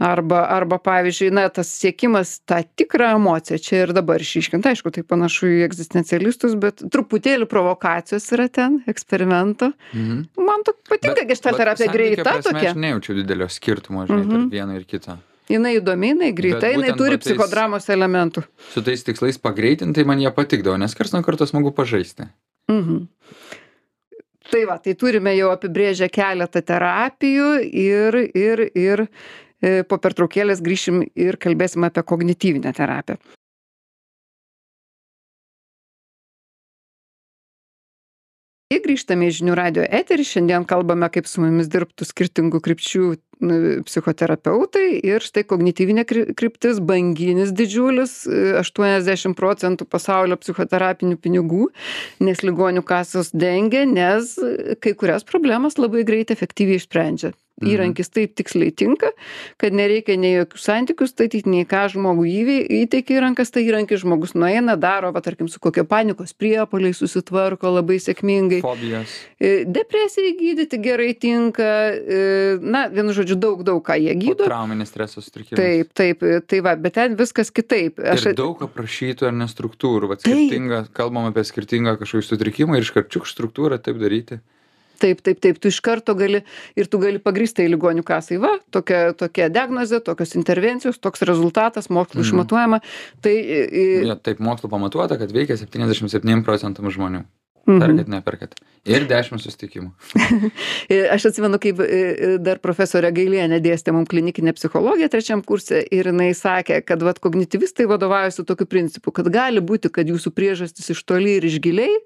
arba 0.00 0.44
arba 0.54 0.78
pavyzdžiui 0.78 1.32
na 1.34 1.48
tas 1.50 1.68
siekimas 1.74 2.36
tą 2.46 2.62
tikrą 2.78 3.10
emociją 3.18 3.58
čia 3.58 3.80
ir 3.82 3.92
dabar 3.92 4.22
išryškint 4.22 4.64
aišku 4.70 4.92
tai 4.94 5.02
panašu 5.02 5.50
į 5.50 5.58
egzistencialistus 5.66 6.54
bet 6.56 6.80
truputėlį 6.94 7.48
provokacijos 7.50 8.30
yra 8.36 8.46
ten 8.48 8.78
eksperimento 8.88 9.72
Mhm. 9.92 10.24
man 10.48 10.62
tok 10.64 10.78
patinka 10.88 11.20
Bet- 11.24 11.28
geštalto 11.34 11.58
bet 11.58 11.64
terapija 11.66 11.90
santykio 11.90 12.24
greita 12.24 12.42
tokia 12.46 12.70
Aš 12.70 12.76
nejaučiu 12.78 13.14
didelio 13.20 13.48
skirtumo, 13.50 14.06
žinai, 14.06 14.24
Mhm. 14.24 14.30
tarp 14.30 14.52
vieno 14.54 14.76
ir 14.80 14.84
kito. 14.84 15.18
jinai 15.50 15.76
įdomi 15.80 16.14
jinai 16.14 16.32
greita 16.32 16.70
jinai 16.72 16.96
turi 16.96 17.18
tais- 17.18 17.34
psichodramos 17.36 17.84
elementų 17.90 18.44
Su 18.72 18.80
tais 18.82 19.02
tikslais 19.04 19.36
pagreitintai 19.38 20.06
man 20.06 20.18
jie 20.20 20.30
patikdavo, 20.30 20.78
nes 20.78 20.94
karts 20.94 21.12
nuo 21.12 21.22
karto 21.22 21.44
smagu 21.44 21.74
pažaisti. 21.74 22.28
Mhm. 22.68 23.08
Tai 24.48 24.64
va, 24.64 24.78
tai 24.80 24.94
turime 24.96 25.34
jau 25.36 25.50
apibrėžę 25.52 26.08
keletą 26.12 26.62
terapijų 26.64 27.48
ir, 27.68 28.16
ir, 28.32 28.62
ir 28.72 29.02
e, 29.04 29.82
po 29.84 29.98
pertraukėlės 30.00 30.62
grįšim 30.64 31.02
ir 31.12 31.36
kalbėsim 31.36 31.84
apie 31.84 32.04
kognityvinę 32.12 32.72
terapiją. 32.76 33.20
Ir 38.68 38.82
grįžtame 38.84 39.28
į 39.28 39.36
žinių 39.38 39.54
radio 39.56 39.84
eterį. 39.84 40.24
Šiandien 40.28 40.64
kalbame, 40.68 41.08
kaip 41.12 41.28
su 41.28 41.40
mumis 41.40 41.70
dirbtų 41.72 42.04
skirtingų 42.04 42.60
krypčių 42.64 43.04
psichoterapeutai 43.38 45.00
ir 45.06 45.24
štai 45.24 45.44
kognityvinė 45.48 46.04
kry 46.08 46.24
kryptis 46.38 46.80
banginis 46.84 47.52
didžiulis 47.56 48.20
aštuoniasdešim 48.62 49.36
procentų 49.38 49.88
pasaulio 49.88 50.38
psichoterapinių 50.40 51.18
pinigų 51.22 51.68
nes 52.24 52.42
ligonių 52.44 52.84
kasos 52.86 53.30
dengia 53.34 53.84
nes 53.88 54.34
kai 54.82 54.94
kurias 54.98 55.26
problemas 55.26 55.78
labai 55.78 56.06
greit 56.08 56.34
efektyviai 56.34 56.82
išsprendžia. 56.82 57.34
Įrankis 57.58 58.12
taip 58.14 58.36
tiksliai 58.38 58.70
tinka 58.70 59.10
kad 59.58 59.74
nereikia 59.74 60.14
nei 60.20 60.36
jokių 60.36 60.60
santykių 60.62 61.08
statyt 61.10 61.48
nei 61.50 61.66
ką 61.66 61.88
žmogui 61.90 62.30
įvei 62.30 62.58
įteiki 62.84 63.16
į 63.16 63.22
rankas 63.24 63.50
tą 63.50 63.62
įrankį 63.64 63.98
žmogus 64.04 64.36
nueina 64.38 64.76
daro 64.78 65.10
va 65.14 65.22
tarkim 65.24 65.48
su 65.50 65.58
kokia 65.62 65.82
panikos 65.88 66.36
priepuoliais 66.38 67.00
susitvarko 67.02 67.72
labai 67.74 67.98
sėkmingai. 68.02 68.60
Fobijos. 68.62 69.16
E, 69.42 69.64
depresijai 69.66 70.36
gydyti 70.38 70.78
gerai 70.84 71.10
tinka 71.18 71.70
e, 71.90 72.22
na 72.62 72.86
vienu 72.92 73.16
žodžiu 73.16 73.27
daug 73.36 73.62
daug 73.66 73.82
ką 73.84 73.98
jie 74.00 74.14
gydo 74.16 74.44
Trauminis 74.48 74.88
streso 74.88 75.20
sutrikimas. 75.20 75.58
taip 75.60 75.92
taip 75.92 76.22
tai 76.48 76.60
va 76.64 76.76
bet 76.76 76.94
ten 76.94 77.16
viskas 77.16 77.50
kitaip 77.50 77.98
Aš... 78.00 78.26
Ir 78.32 78.34
daug 78.38 78.62
aprašytų 78.62 79.26
ar 79.28 79.32
ne 79.32 79.44
struktūrų. 79.50 80.08
Vat 80.08 80.20
skirtinga, 80.24 80.86
kalbam 80.92 81.28
apie 81.28 81.44
skirtingą 81.44 81.98
kažkokį 82.00 82.24
sutrikimą 82.30 82.76
ir 82.78 82.86
iškarčiuk 82.88 83.26
struktūrą 83.28 83.78
taip 83.82 83.98
daryti. 83.98 84.40
taip 84.98 85.20
taip 85.22 85.38
taip 85.38 85.58
tu 85.62 85.68
iš 85.70 85.78
karto 85.80 86.14
gali 86.18 86.40
ir 86.74 86.86
tu 86.90 86.98
gali 86.98 87.18
pagrįstai 87.22 87.68
ligonių 87.70 88.02
kasai 88.02 88.38
va 88.42 88.56
tokia 88.74 89.12
tokia 89.14 89.46
diagnozė 89.48 90.00
tokios 90.02 90.34
intervencijos 90.34 90.98
toks 90.98 91.22
rezultatas 91.22 91.86
mokslu 91.88 92.18
Mhm. 92.20 92.26
išmatuojama 92.26 92.80
tai 93.22 93.36
Ja, 94.08 94.16
taip 94.16 94.40
mokslu 94.40 94.68
pamatuota, 94.68 95.18
kad 95.18 95.30
veikia 95.30 95.54
77 95.56 96.42
procentam 96.42 96.90
žmonių. 96.90 97.22
Mhm. 97.68 97.80
Perkat, 97.82 98.10
neperkat. 98.12 98.54
Ir 98.88 99.04
10 99.08 99.42
susitikimų. 99.42 99.90
Aš 101.14 101.28
atsimenu, 101.30 101.60
kaip 101.60 101.82
e, 101.84 101.88
e, 101.88 102.30
dar 102.40 102.60
profesorė 102.64 103.10
Gailienė 103.14 103.60
dėstė 103.64 103.92
mums 103.92 104.08
klinikinę 104.08 104.54
psichologiją 104.56 105.10
trečiam 105.12 105.42
kurse 105.44 105.82
ir 105.84 106.08
jinai 106.08 106.30
sakė, 106.36 106.80
kad 106.88 107.04
vat, 107.04 107.20
kognityvistai 107.24 107.88
vadovaujasi 107.90 108.46
tokiu 108.48 108.68
principu, 108.70 109.12
kad 109.14 109.28
gali 109.34 109.60
būti, 109.64 109.92
kad 109.92 110.08
jūsų 110.08 110.32
priežastis 110.36 110.88
iš 110.94 111.04
toli 111.08 111.36
ir 111.36 111.48
iš 111.50 111.60
giliai, 111.64 112.00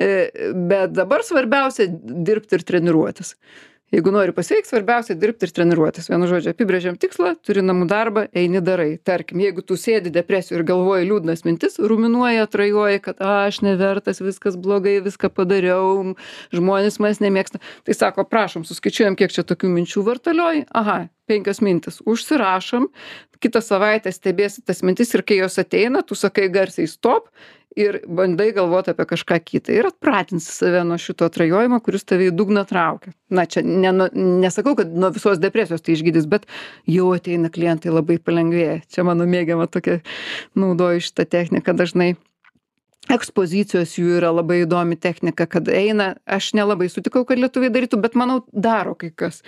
e, 0.00 0.10
bet 0.54 0.96
dabar 0.96 1.26
svarbiausia 1.26 1.90
dirbti 1.92 2.58
ir 2.58 2.66
treniruotis. 2.72 3.34
Jeigu 3.92 4.10
nori 4.10 4.32
pasiekti, 4.32 4.70
svarbiausia 4.70 5.14
dirbti 5.20 5.44
ir 5.44 5.52
treniruotis. 5.54 6.08
Vienu 6.08 6.26
žodžiu, 6.26 6.54
apibrėžiam 6.54 6.96
tikslą, 6.98 7.34
turi 7.44 7.62
namų 7.62 7.84
darbą, 7.90 8.24
eini 8.34 8.62
darai. 8.64 8.96
Tarkim, 8.96 9.42
jeigu 9.44 9.62
tu 9.62 9.76
sėdi 9.78 10.10
depresijoje 10.14 10.62
ir 10.62 10.66
galvoji 10.70 11.08
liūdnas 11.10 11.44
mintis, 11.46 11.76
ruminuoji, 11.78 12.40
atrajoji, 12.42 13.02
kad 13.04 13.20
aš 13.22 13.60
nevertas, 13.66 14.22
viskas 14.24 14.56
blogai, 14.56 14.96
viską 15.04 15.30
padariau, 15.36 16.14
žmonės 16.56 16.98
manęs 17.02 17.20
nemėgsta. 17.22 17.60
Tai 17.84 17.98
sako, 17.98 18.24
prašom, 18.30 18.64
suskaičiuojam, 18.66 19.18
kiek 19.20 19.36
čia 19.36 19.44
tokių 19.46 19.70
minčių 19.76 20.06
vartalioji. 20.08 20.64
Aha, 20.74 21.04
penkios 21.30 21.60
mintis. 21.62 22.00
Užsirašom, 22.08 22.88
kitą 23.44 23.60
savaitę 23.62 24.10
stebėsi 24.16 24.64
tas 24.64 24.80
mintis 24.82 25.12
ir 25.14 25.22
kai 25.28 25.42
jos 25.42 25.60
ateina, 25.60 26.02
tu 26.02 26.16
sakai 26.18 26.48
garsiai 26.52 26.88
stop 26.90 27.28
ir 27.76 28.00
bandai 28.06 28.50
galvoti 28.56 28.92
apie 28.92 29.06
kažką 29.10 29.38
kitą 29.44 29.74
ir 29.74 29.88
atpratinsi 29.88 30.52
save 30.52 30.84
nuo 30.86 30.98
šito 31.00 31.28
atrajojimo, 31.28 31.80
kuris 31.84 32.06
tave 32.08 32.28
į 32.30 32.34
dugną 32.36 32.64
traukia. 32.68 33.14
Na, 33.34 33.46
čia 33.50 33.64
ne, 33.66 33.92
nesakau, 34.14 34.76
kad 34.78 34.92
nuo 34.94 35.10
visos 35.14 35.40
depresijos 35.42 35.82
tai 35.84 35.96
išgydys, 35.96 36.28
bet 36.30 36.46
jau 36.90 37.10
ateina 37.16 37.50
klientai 37.52 37.94
labai 37.94 38.20
palengvėja. 38.22 38.80
Čia 38.90 39.06
mano 39.08 39.26
mėgiama 39.28 39.66
tokia, 39.70 40.00
naudoju 40.58 41.02
šitą 41.08 41.26
techniką 41.36 41.76
dažnai. 41.78 42.14
Ekspozicijos 43.12 43.92
jų 43.98 44.14
yra 44.16 44.30
labai 44.32 44.62
įdomi 44.62 44.96
technika, 44.96 45.44
kad 45.50 45.68
eina, 45.68 46.14
aš 46.24 46.52
nelabai 46.56 46.86
sutikau, 46.88 47.24
kad 47.28 47.40
lietuviai 47.40 47.72
darytų, 47.74 47.98
bet 48.00 48.14
manau 48.16 48.38
daro 48.48 48.94
kai 48.96 49.10
kas. 49.12 49.42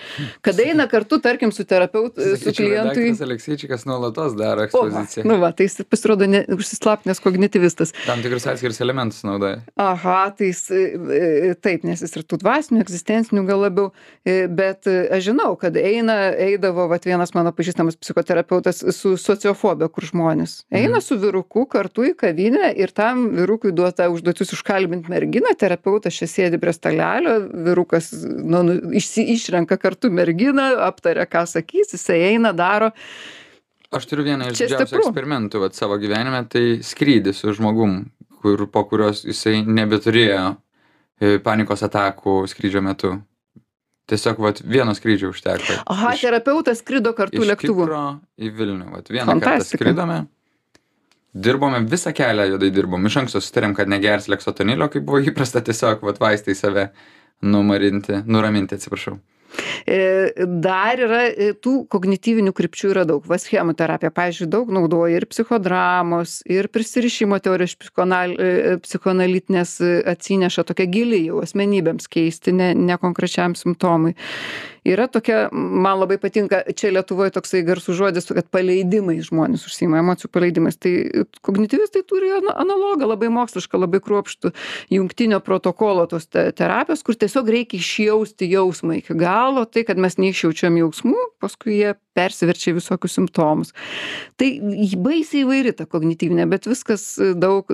Kad 0.44 0.60
eina 0.60 0.84
kartu, 0.90 1.18
tarkim, 1.24 1.52
su 1.56 1.64
terapeutu, 1.68 2.20
su 2.36 2.52
klientui. 2.52 3.14
Alekseičikas 3.26 3.86
nuolatos 3.88 4.36
daro 4.36 4.66
ekspoziciją. 4.66 5.24
nu 5.28 5.38
va, 5.40 5.52
tai 5.56 5.70
jis 5.70 5.80
pasirodo 5.88 6.28
ne, 6.28 6.42
užsislapnęs 6.52 7.22
kognityvistas. 7.24 7.94
Tam 8.04 8.20
tikrus 8.24 8.44
atskirus 8.52 8.82
elementus 8.84 9.24
naudoja. 9.24 9.62
Aha, 9.80 10.18
tai 10.36 10.50
jis, 10.52 10.62
e, 10.70 11.54
taip, 11.64 11.88
nes 11.88 12.04
jis 12.04 12.12
ir 12.20 12.28
tų 12.28 12.40
dvasinių, 12.44 12.82
egzistencinių 12.84 13.46
gal 13.48 13.64
labiau, 13.64 13.88
e, 14.20 14.36
bet 14.52 14.90
e, 14.90 14.98
aš 15.16 15.30
žinau, 15.30 15.54
kad 15.60 15.80
eina, 15.80 16.18
eidavo, 16.44 16.90
vat 16.92 17.08
vienas 17.08 17.32
mano 17.36 17.56
pažįstamas 17.56 17.96
psichoterapeutas 18.04 18.84
su 18.92 19.16
sociofobija, 19.20 19.88
kur 19.88 20.04
žmonės 20.12 20.60
eina 20.76 21.00
su 21.00 21.16
vyruku 21.20 21.66
kartu 21.70 22.06
į 22.10 22.14
kavinę 22.18 22.70
ir 22.76 22.92
tam 22.96 23.26
vyrukui 23.46 23.72
duota 23.72 24.10
užduotis 24.10 24.52
užkalbinti 24.56 25.10
merginą, 25.12 25.54
terapeutas 25.58 26.18
čia 26.18 26.26
sėdi 26.30 26.58
prie 26.60 26.74
stalelio, 26.74 27.38
vyrukas 27.70 28.10
nu, 28.26 28.64
nu, 28.66 28.76
išsi, 28.98 29.24
išrenka 29.36 29.78
kartu 29.78 30.10
merginą, 30.10 30.72
aptaria, 30.86 31.26
ką 31.30 31.46
sakys, 31.46 31.94
jisai 31.94 32.18
eina, 32.32 32.52
daro. 32.56 32.90
Aš 33.94 34.08
turiu 34.10 34.26
vieną 34.26 34.50
iš 34.50 34.58
didžiausių 34.64 34.98
eksperimentų 34.98 35.62
vat, 35.62 35.78
savo 35.78 35.96
gyvenime, 36.02 36.42
tai 36.50 36.82
skrydis 36.84 37.38
su 37.44 37.54
žmogum, 37.54 38.00
kur, 38.42 38.66
po 38.70 38.82
kurios 38.90 39.22
jisai 39.24 39.60
nebeturėjo 39.62 40.42
e, 40.50 41.38
panikos 41.42 41.86
atakų 41.86 42.42
skrydžio 42.50 42.82
metu. 42.84 43.14
Tiesiog 44.10 44.38
vat, 44.42 44.60
vieno 44.62 44.92
skrydžio 44.94 45.32
užteko. 45.32 45.80
Aha, 45.90 46.12
Iš- 46.14 46.26
terapeutas 46.26 46.82
skrido 46.82 47.14
kartu 47.14 47.42
iš 47.42 47.48
lėktuvu. 47.48 47.86
Kipro 47.86 48.02
į 48.38 48.50
Vilnių. 48.54 48.90
Vat, 48.92 49.08
vieną 49.10 49.26
kartą 49.26 49.50
Fantastika. 49.50 49.82
skridome. 49.82 50.18
Dirbome 51.36 51.82
visą 51.92 52.12
kelią 52.16 52.46
juodai 52.52 52.70
dirbom. 52.72 53.06
Iš 53.08 53.20
anksto 53.22 53.42
sutarėm, 53.44 53.74
kad 53.76 53.90
negers 53.92 54.30
leksotonilio, 54.32 54.88
kaip 54.92 55.04
buvo 55.04 55.20
įprasta 55.20 55.60
tiesiog 55.64 56.04
vat, 56.06 56.20
vaistai 56.22 56.54
save 56.56 56.88
numarinti, 57.44 58.22
nuraminti, 58.24 58.78
atsiprašau. 58.78 59.18
E, 59.86 60.46
Dar 60.62 61.00
yra 61.02 61.22
e, 61.30 61.50
tų 61.54 61.86
kognityvinių 61.92 62.52
krypčių 62.56 62.92
yra 62.94 63.04
daug. 63.08 63.26
Va 63.28 63.38
schemų 63.40 63.76
terapija, 63.78 64.12
pavyzdžiui, 64.14 64.48
daug 64.52 64.70
naudoja 64.74 65.20
ir 65.20 65.28
psichodramos, 65.30 66.40
ir 66.50 66.70
prisirišimo 66.72 67.38
teorija 67.44 67.70
iš 67.70 67.76
psichonal, 67.82 68.36
e, 68.36 68.76
psichoanalitinės 68.84 69.76
atsineša 70.14 70.66
tokia 70.70 70.88
gili 70.90 71.24
jau 71.26 71.42
asmenybėms 71.44 72.08
keisti, 72.12 72.54
ne, 72.56 72.72
ne 72.74 72.98
konkrečiam 73.00 73.56
simptomui. 73.58 74.16
Yra 74.86 75.08
tokia, 75.10 75.48
man 75.50 75.98
labai 75.98 76.14
patinka, 76.22 76.60
čia 76.78 76.92
Lietuvoje 76.94 77.32
toksai 77.34 77.64
garsų 77.66 77.94
žodis, 77.98 78.28
kad 78.30 78.46
paleidimai 78.54 79.16
žmonės 79.24 79.64
užsima 79.66 79.98
emocijų 79.98 80.30
paleidimais. 80.30 80.78
Tai 80.78 80.92
kognityvistai 81.46 82.04
turi 82.06 82.30
ana- 82.36 82.54
analogą, 82.62 83.08
labai 83.10 83.30
mokslišką, 83.34 83.80
labai 83.82 83.98
kruopštų 84.04 84.52
jungtinio 84.94 85.40
protokolo 85.42 86.06
tos 86.06 86.28
te 86.30 86.44
terapijos, 86.54 87.02
kur 87.02 87.18
tiesiog 87.18 87.50
reikia 87.50 87.80
išjausti 87.80 88.50
jausmą 88.52 89.00
iki 89.00 89.16
galo, 89.18 89.45
tai 89.70 89.84
kad 89.88 90.00
mes 90.00 90.16
neišjaučiam 90.20 90.76
jausmų, 90.80 91.18
paskui 91.42 91.78
jie 91.78 91.94
persiverčia 92.16 92.74
visokius 92.76 93.16
simptomus. 93.18 93.72
Tai 94.40 94.48
baisiai 95.04 95.44
įvairi 95.44 95.74
ta 95.76 95.86
kognityvinė, 95.90 96.46
bet 96.50 96.68
viskas 96.70 97.04
e, 97.20 97.32
daug, 97.36 97.68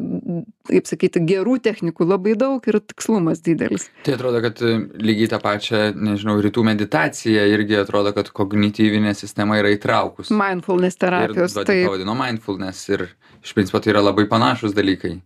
kaip 0.68 0.90
sakyti, 0.90 1.22
gerų 1.28 1.58
technikų 1.62 2.08
labai 2.08 2.34
daug 2.38 2.66
ir 2.68 2.80
tikslumas 2.82 3.42
didelis. 3.46 3.88
Tai 4.06 4.16
atrodo, 4.18 4.42
kad 4.44 4.62
e, 4.66 4.74
lygiai 5.02 5.30
tą 5.32 5.40
pačią, 5.42 5.82
nežinau, 5.94 6.38
rytų 6.42 6.66
meditaciją 6.72 7.46
irgi 7.54 7.80
atrodo, 7.82 8.14
kad 8.16 8.32
kognityvinė 8.34 9.14
sistema 9.18 9.60
yra 9.62 9.74
įtraukus. 9.76 10.32
Mindfulness 10.34 10.98
Ir 10.98 11.04
terapijos, 11.06 11.58
duoti 11.58 11.70
taip. 11.70 11.84
pavadino 11.90 12.16
mindfulness 12.18 12.88
ir 12.92 13.08
iš 13.42 13.54
principo 13.56 13.82
tai 13.82 13.94
yra 13.94 14.04
labai 14.04 14.26
panašus 14.30 14.74
dalykai. 14.76 15.20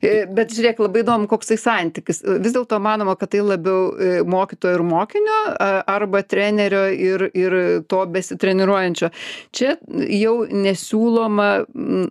E, 0.00 0.24
Bet 0.32 0.52
žiūrėk, 0.54 0.80
labai 0.82 1.02
įdomu, 1.04 1.28
koks 1.30 1.52
tai 1.52 1.58
santykis. 1.60 2.22
E, 2.24 2.38
Vis 2.42 2.54
dėlto 2.54 2.78
manoma, 2.82 3.14
kad 3.20 3.32
tai 3.34 3.42
labiau 3.44 3.92
e, 3.94 4.10
mokytojo 4.26 4.78
ir 4.78 4.84
mokinio 4.86 5.38
arba 5.62 6.22
trenerio 6.26 6.82
ir, 6.92 7.24
ir 7.36 7.56
to 7.90 8.00
besitreniruojančio. 8.14 9.10
Čia 9.54 9.76
jau 10.10 10.34
nesiūloma, 10.48 11.48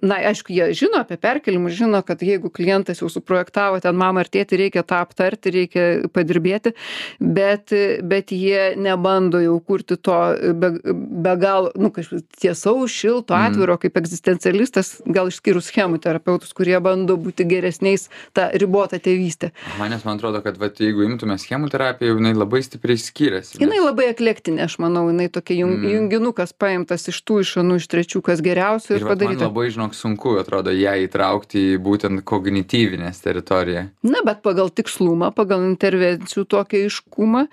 na, 0.02 0.20
aišku, 0.32 0.54
jie 0.56 0.70
žino 0.78 1.02
apie 1.02 1.17
perkelimus, 1.22 1.76
žino, 1.78 2.02
kad 2.06 2.22
jeigu 2.26 2.52
klientas 2.54 3.02
jau 3.02 3.10
suprojektavo 3.12 3.82
ten 3.84 3.98
mamą 3.98 4.24
ar 4.24 4.32
tėtį, 4.32 4.60
reikia 4.65 4.86
tą 4.88 5.02
aptarti, 5.06 5.54
reikia 5.56 5.86
padirbėti, 6.13 6.74
bet, 7.20 7.74
bet 8.08 8.32
jie 8.36 8.72
nebando 8.80 9.41
jau 9.41 9.58
kurti 9.65 9.98
to 9.98 10.20
be, 10.58 10.74
be 10.86 11.36
galo, 11.41 11.72
nu, 11.80 11.91
kažkaip 11.94 12.26
tiesaus, 12.41 12.91
šilto, 12.91 13.36
Mm. 13.41 13.48
atviro, 13.48 13.78
kaip 13.80 13.98
egzistencialistas, 13.98 15.02
gal 15.06 15.30
išskyrus 15.32 15.70
schemų 15.72 16.00
terapeutus, 16.04 16.54
kurie 16.54 16.78
bando 16.84 17.17
būti 17.17 17.46
geresniais 17.71 18.10
tą 18.34 18.49
ribotą 18.53 18.99
tėvystę. 18.99 19.51
Manęs 19.79 20.03
man 20.05 20.17
atrodo, 20.19 20.41
kad 20.43 20.57
vat, 20.60 20.79
jeigu 20.79 21.03
imtume 21.05 21.38
schemų 21.39 21.69
terapiją, 21.71 22.17
jinai 22.19 22.34
labai 22.36 22.62
stipriai 22.63 22.97
skiriasi. 22.99 23.60
Jinai 23.62 23.79
labai 23.81 24.10
eklektinė, 24.12 24.65
aš 24.67 24.77
manau, 24.84 25.07
jinai 25.12 25.29
tokia 25.31 25.55
jung, 25.62 25.77
Mm. 25.81 26.10
junginukas 26.10 26.53
paimtas 26.53 27.07
iš 27.07 27.21
tų, 27.23 27.39
iš 27.41 27.53
anų, 27.62 27.75
iš 27.79 27.88
trečių, 27.88 28.21
kas 28.21 28.41
geriausio 28.41 28.95
ir, 28.95 29.01
Ir 29.01 29.05
vat, 29.05 29.10
man 29.10 29.17
padaryta. 29.17 29.47
labai, 29.47 29.69
žinok, 29.71 29.93
sunku 29.95 30.36
atrodo 30.39 30.71
ją 30.71 30.93
įtraukti 31.07 31.75
į 31.75 31.79
būtent 31.81 32.23
kognityvinės 32.23 33.21
teritoriją. 33.23 33.89
Na, 34.03 34.19
bet 34.25 34.41
pagal 34.43 34.69
tikslumą, 34.69 35.31
pagal 35.34 35.63
intervencijų 35.71 36.45
tokį 36.45 36.86
iškumą, 36.89 37.47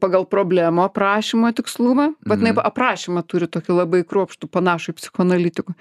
pagal 0.00 0.24
problemo 0.26 0.84
aprašymo 0.88 1.52
tikslumą, 1.52 2.14
bet 2.24 2.38
Mhm. 2.38 2.46
jinai 2.46 2.62
aprašymą 2.70 3.26
turi 3.26 3.46
tokį 3.46 3.72
labai 3.82 4.04
kruopštų 4.04 4.46
panašų 4.48 4.92
į 4.92 4.96
psichoanalitikų. 5.00 5.74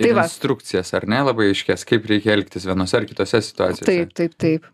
Tai 0.00 0.12
va. 0.16 0.26
instrukcijas, 0.26 0.92
ar 0.96 1.06
ne, 1.10 1.22
labai 1.28 1.50
aiškės, 1.52 1.86
kaip 1.88 2.06
reikia 2.08 2.34
elgtis 2.36 2.68
vienose 2.68 2.96
ar 2.96 3.08
kitose 3.08 3.42
situacijose. 3.44 3.88
Taip, 3.88 4.14
taip, 4.16 4.36
taip. 4.40 4.68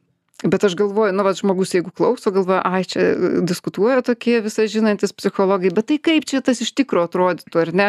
bet 0.44 0.64
aš 0.68 0.74
galvoju 0.76 1.14
nu 1.16 1.24
vat 1.24 1.38
žmogus 1.38 1.70
jeigu 1.72 1.90
klauso 1.96 2.28
galvoja 2.30 2.58
ai 2.68 2.82
čia 2.84 3.06
diskutuoja 3.48 4.02
tokie 4.04 4.42
visa 4.44 4.66
žinantys 4.68 5.14
psichologai 5.16 5.70
bet 5.72 5.86
tai 5.88 5.96
kaip 5.96 6.26
čia 6.28 6.42
tas 6.44 6.60
iš 6.60 6.74
tikro 6.76 7.06
atrodytų 7.08 7.62
ar 7.62 7.72
ne 7.72 7.86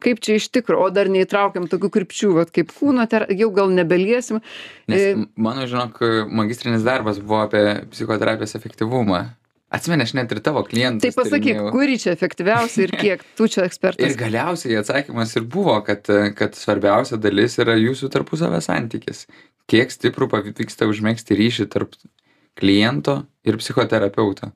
kaip 0.00 0.22
čia 0.24 0.38
iš 0.40 0.48
tikro 0.48 0.78
o 0.80 0.86
dar 0.88 1.10
neįtraukėm 1.12 1.68
tokių 1.68 1.90
krypčių 1.98 2.30
vat 2.38 2.54
kaip 2.56 2.72
kūno 2.72 3.04
ter 3.04 3.26
jau 3.36 3.50
gal 3.52 3.68
nebeliesim 3.76 4.40
Nes 4.88 5.00
E, 5.10 5.12
mano, 5.36 5.66
žinok, 5.68 6.00
magistrinis 6.32 6.82
darbas 6.86 7.20
buvo 7.20 7.44
apie 7.44 7.84
psichoterapijos 7.92 8.56
efektyvumą. 8.56 9.26
Atsimeni, 9.70 10.02
aš 10.02 10.16
net 10.18 10.32
ir 10.34 10.40
tavo 10.42 10.64
klientus. 10.66 11.04
tai 11.04 11.14
pasakyk 11.14 11.60
kuri 11.70 11.98
čia 12.02 12.10
efektyviausia 12.16 12.88
ir 12.88 12.94
kiek 12.98 13.20
tu 13.38 13.46
čia 13.46 13.62
Ir 13.62 13.68
ekspertas 13.70 14.16
galiausiai 14.18 14.80
atsakymas 14.80 15.36
ir 15.38 15.44
buvo, 15.46 15.76
kad, 15.86 16.10
kad 16.34 16.58
svarbiausia 16.58 17.20
dalis 17.22 17.54
yra 17.62 17.76
jūsų 17.78 18.10
tarpusavio 18.10 18.58
santykis. 18.64 19.28
Kiek 19.70 19.92
stiprų 19.94 20.26
pavyksta 20.32 20.88
užmėgsti 20.90 21.38
ryšį 21.38 21.68
tarp 21.70 21.94
kliento 22.58 23.20
ir 23.46 23.56
psichoterapeuto. 23.62 24.50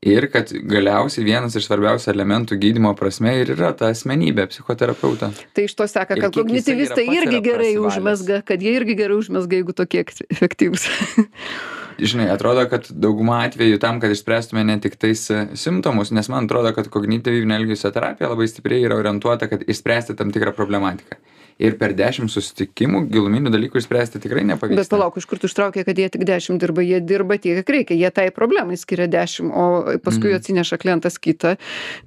Ir 0.00 0.28
kad 0.32 0.48
galiausiai 0.48 1.26
vienas 1.26 1.56
iš 1.56 1.66
svarbiausių 1.68 2.08
elementų 2.14 2.56
gydymo 2.60 2.94
prasme 2.96 3.34
ir 3.42 3.50
yra 3.52 3.72
ta 3.76 3.90
asmenybė 3.92 4.46
psichoterapeuto. 4.48 5.28
tai 5.56 5.64
iš 5.68 5.74
to 5.76 5.84
seka 5.88 6.16
Ir 6.16 6.22
kad 6.24 6.36
kognityvistai 6.36 7.04
irgi 7.04 7.40
gerai 7.44 7.74
užmezga 7.76 8.40
kad 8.48 8.62
jie 8.64 8.72
irgi 8.78 8.96
gerai 8.96 9.18
užmezga 9.20 9.60
jeigu 9.60 9.72
tokie 9.76 10.00
ek- 10.04 10.24
efektyvūs 10.32 10.86
Žinai, 12.00 12.30
atrodo, 12.32 12.62
kad 12.70 12.86
dauguma 12.96 13.42
atvejų 13.44 13.78
tam, 13.82 13.98
kad 14.00 14.12
išspręstume 14.14 14.62
ne 14.64 14.78
tik 14.80 14.94
tais 15.00 15.26
e, 15.32 15.40
simptomus, 15.58 16.12
nes 16.16 16.30
man 16.32 16.48
atrodo, 16.48 16.72
kad 16.76 16.88
kognityvinė 16.92 17.58
elgesio 17.60 17.90
terapija 17.92 18.30
labai 18.30 18.46
stipriai 18.48 18.86
yra 18.86 18.96
orientuota, 19.00 19.50
kad 19.50 19.66
išspręsti 19.68 20.16
tam 20.16 20.32
tikrą 20.32 20.54
problematiką. 20.56 21.18
Ir 21.60 21.74
per 21.76 21.92
dešimt 21.92 22.32
susitikimų 22.32 23.02
giluminių 23.12 23.50
dalykų 23.52 23.80
išspręsti 23.82 24.20
tikrai 24.24 24.42
nepavyks. 24.48 24.78
Bet 24.80 24.88
palauk, 24.92 25.18
iš 25.20 25.26
kur 25.28 25.38
tu 25.42 25.48
ištraukė, 25.50 25.84
kad 25.84 25.98
jie 26.00 26.08
tik 26.08 26.24
10 26.24 26.56
dirba, 26.62 26.80
jie 26.86 27.00
dirba 27.04 27.36
tiek, 27.36 27.58
kiek 27.60 27.72
reikia, 27.74 27.98
jie 28.00 28.10
tai 28.16 28.28
problemai 28.32 28.78
skiria 28.80 29.06
10, 29.12 29.50
o 29.52 29.66
paskui 30.00 30.30
Mhm. 30.32 30.38
atsineša 30.40 30.78
klientas 30.80 31.18
kitą. 31.20 31.56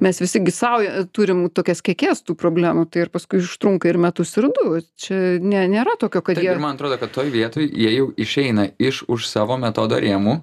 Mes 0.01 0.19
visigi 0.19 0.51
savo 0.51 0.81
turim 1.13 1.49
tokias 1.53 1.81
kiekės 1.85 2.23
tų 2.25 2.35
problemų, 2.35 2.87
tai 2.89 3.05
ir 3.05 3.09
paskui 3.13 3.43
užtrunka 3.43 3.89
ir 3.89 3.97
metus 4.01 4.33
ir 4.37 4.49
du. 4.49 4.81
Čia 4.97 5.37
ne, 5.39 5.67
nėra 5.69 5.97
tokio, 5.99 6.21
kad 6.21 6.35
Taip, 6.35 6.45
jie... 6.45 6.51
ir 6.51 6.59
man 6.59 6.75
atrodo, 6.75 6.97
kad 6.97 7.11
toj 7.13 7.29
vietoj 7.29 7.69
jie 7.69 7.93
jau 7.97 8.09
išeina 8.17 8.71
iš 8.79 9.03
už 9.07 9.27
savo 9.29 9.57
metodo 9.61 9.99
rėmų 10.01 10.41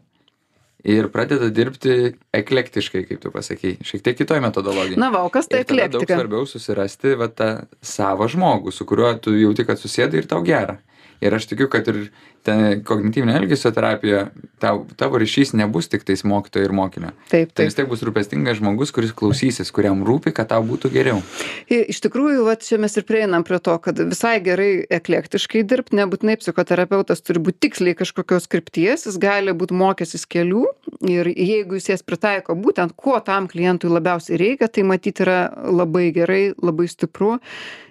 ir 0.84 1.08
pradeda 1.12 1.50
dirbti 1.52 2.14
eklektiškai, 2.36 3.04
kaip 3.08 3.22
tu 3.22 3.32
pasakei, 3.34 3.76
šiek 3.84 4.04
tiek 4.04 4.18
kitoj 4.20 4.40
metodologijai. 4.44 5.00
Na, 5.00 5.10
va, 5.14 5.24
o 5.26 5.32
kas 5.32 5.48
tai 5.50 5.62
tada 5.64 5.86
daug 5.86 6.02
eklektika? 6.02 6.20
svarbiau 6.20 6.46
susirasti 6.48 7.16
va, 7.20 7.28
tą 7.28 7.50
savo 7.84 8.28
žmogų, 8.30 8.72
su 8.74 8.86
kuriuo 8.88 9.12
tu 9.22 9.34
jauti, 9.36 9.66
kad 9.68 9.80
susėdai 9.80 10.22
ir 10.22 10.30
tau 10.30 10.42
gera. 10.46 10.78
Ir 11.20 11.34
aš 11.36 11.50
tikiu, 11.50 11.68
kad 11.72 11.88
ir 11.92 12.06
ten 12.46 12.80
kognityvinė 12.86 13.34
elgesio 13.36 13.72
terapija, 13.76 14.22
tau, 14.62 14.86
tavo 14.96 15.20
ryšys 15.20 15.52
nebus 15.58 15.90
tik 15.92 16.06
tais 16.08 16.22
mokytojo 16.24 16.64
ir 16.64 16.72
mokinio. 16.76 17.12
Taip, 17.28 17.52
Tai 17.56 17.66
vis 17.68 17.76
tiek 17.76 17.88
bus 17.90 18.04
rūpestingas 18.06 18.60
žmogus, 18.60 18.92
kuris 18.96 19.12
klausysis, 19.16 19.72
kuriam 19.76 20.00
rūpi, 20.06 20.32
kad 20.36 20.48
tau 20.52 20.62
būtų 20.64 20.92
geriau. 20.94 21.20
Iš 21.68 22.00
tikrųjų, 22.06 22.46
va, 22.48 22.56
čia 22.56 22.80
mes 22.80 22.96
ir 22.96 23.04
prieinam 23.08 23.44
prie 23.44 23.60
to, 23.60 23.76
kad 23.84 24.00
visai 24.00 24.38
gerai 24.44 24.70
eklektiškai 24.88 25.64
dirbti, 25.68 25.98
nebūtinai 26.00 26.38
psichoterapeutas 26.40 27.20
turi 27.24 27.42
būti 27.44 27.66
tiksliai 27.68 27.98
kažkokios 27.98 28.48
krypties, 28.50 29.04
jis 29.10 29.20
gali 29.20 29.52
būti 29.56 29.76
mokęsis 29.76 30.24
kelių 30.30 30.64
ir 31.08 31.30
jeigu 31.32 31.78
jis 31.78 31.88
jas 31.94 32.02
pritaiko 32.04 32.54
būtent, 32.58 32.92
ko 32.96 33.20
tam 33.24 33.48
klientui 33.48 33.88
labiausiai 33.90 34.36
reikia, 34.40 34.68
tai 34.68 34.82
matyti 34.84 35.24
yra 35.24 35.50
labai 35.70 36.10
gerai, 36.12 36.52
labai 36.60 36.88
stipru. 36.88 37.38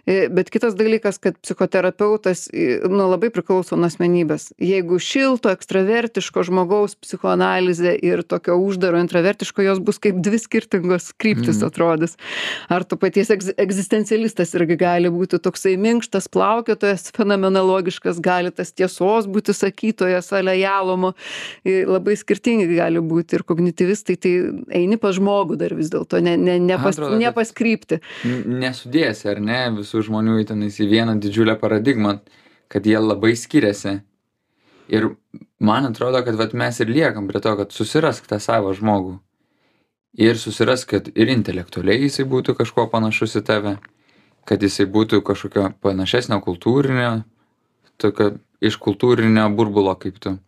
E, 0.09 0.27
Bet 0.29 0.49
kitas 0.49 0.73
dalykas, 0.73 1.19
kad 1.21 1.35
psichoterapeutas 1.37 2.47
i, 2.49 2.79
nu, 2.89 3.03
labai 3.11 3.29
priklauso 3.29 3.77
nuo 3.77 3.85
asmenybės. 3.85 4.47
Jeigu 4.57 4.97
šilto, 4.97 5.51
ekstravertiško 5.53 6.41
žmogaus 6.47 6.95
psichoanalizė 6.97 7.91
ir 8.01 8.23
tokio 8.25 8.55
uždaro 8.57 8.97
intravertiško, 9.03 9.61
jos 9.67 9.81
bus 9.85 9.99
kaip 10.01 10.17
dvi 10.25 10.39
skirtingos 10.41 11.11
kryptis 11.21 11.59
Mhm. 11.61 11.67
atrodys. 11.69 12.15
Ar 12.69 12.83
to 12.83 12.97
paties 12.97 13.29
egz 13.29 13.51
egzistencialistas 13.57 14.55
irgi 14.57 14.77
gali 14.77 15.09
būti 15.13 15.37
toksai 15.37 15.75
minkštas, 15.77 16.27
plaukiotojas, 16.27 17.11
fenomenologiškas, 17.13 18.19
gali 18.21 18.51
tas 18.51 18.71
tiesos 18.73 19.27
būti 19.29 19.53
sakytojas, 19.53 20.31
alejalomo, 20.33 21.13
labai 21.65 22.15
skirtingi 22.17 22.75
gali 22.75 22.98
būti 23.05 23.37
ir 23.39 23.43
kognityvistai, 23.47 24.15
tai 24.19 24.31
eini 24.81 24.97
pas 25.01 25.15
žmogų 25.17 25.57
dar 25.61 25.73
vis 25.77 25.89
dėlto, 25.93 26.21
ne, 26.23 26.35
ne, 26.37 26.57
ne, 26.59 26.77
pas, 26.77 26.95
Atrodo, 26.97 27.15
kad- 27.15 27.21
ne 27.23 27.31
pas 27.33 27.51
krypti. 27.51 27.99
N- 28.25 28.59
Nesudėsi, 28.63 29.29
ar 29.31 29.39
ne, 29.39 29.59
visų 29.77 30.03
žmonių 30.09 30.39
į 30.43 30.47
tenais 30.51 30.79
į 30.79 30.89
vieną 30.91 31.17
didžiulę 31.19 31.57
paradigmą, 31.59 32.19
kad 32.69 32.85
jie 32.85 32.99
labai 32.99 33.35
skiriasi. 33.35 34.01
Ir 34.89 35.11
man 35.59 35.85
atrodo, 35.85 36.23
kad 36.25 36.35
vat, 36.35 36.53
mes 36.53 36.79
ir 36.79 36.87
liekam 36.89 37.27
prie 37.29 37.39
to, 37.41 37.55
kad 37.57 37.71
susirask 37.71 38.25
tą 38.27 38.39
savo 38.41 38.73
žmogų. 38.73 39.19
Ir 40.17 40.35
susirask, 40.41 40.87
kad 40.89 41.07
ir 41.13 41.29
intelektualiai 41.29 42.01
jisai 42.07 42.25
būtų 42.25 42.55
kažkuo 42.57 42.87
panašus 42.89 43.35
į 43.37 43.43
tave, 43.45 43.75
kad 44.49 44.59
jisai 44.65 44.87
būtų 44.89 45.21
kažkokio 45.21 45.67
panašesnio 45.85 46.39
kultūrinio, 46.41 47.23
tokio 48.01 48.39
iš 48.65 48.77
kultūrinio 48.81 49.45
burbulo 49.55 49.93
kaip 50.01 50.17
tu. 50.19 50.39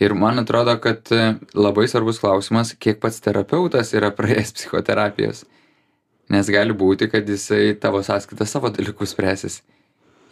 Ir 0.00 0.14
man 0.16 0.40
atrodo, 0.40 0.72
kad 0.80 1.10
e, 1.12 1.34
labai 1.54 1.84
svarbus 1.88 2.20
klausimas, 2.22 2.72
kiek 2.80 3.00
pats 3.02 3.20
terapeutas 3.24 3.92
yra 3.96 4.12
praėjęs 4.16 4.54
psichoterapijos. 4.56 5.44
Nes 6.30 6.48
gali 6.52 6.76
būti, 6.76 7.10
kad 7.10 7.28
jisai 7.28 7.74
tavo 7.82 8.00
sąskaitą 8.06 8.46
savo 8.46 8.70
dalykus 8.72 9.12
spręsis, 9.12 9.60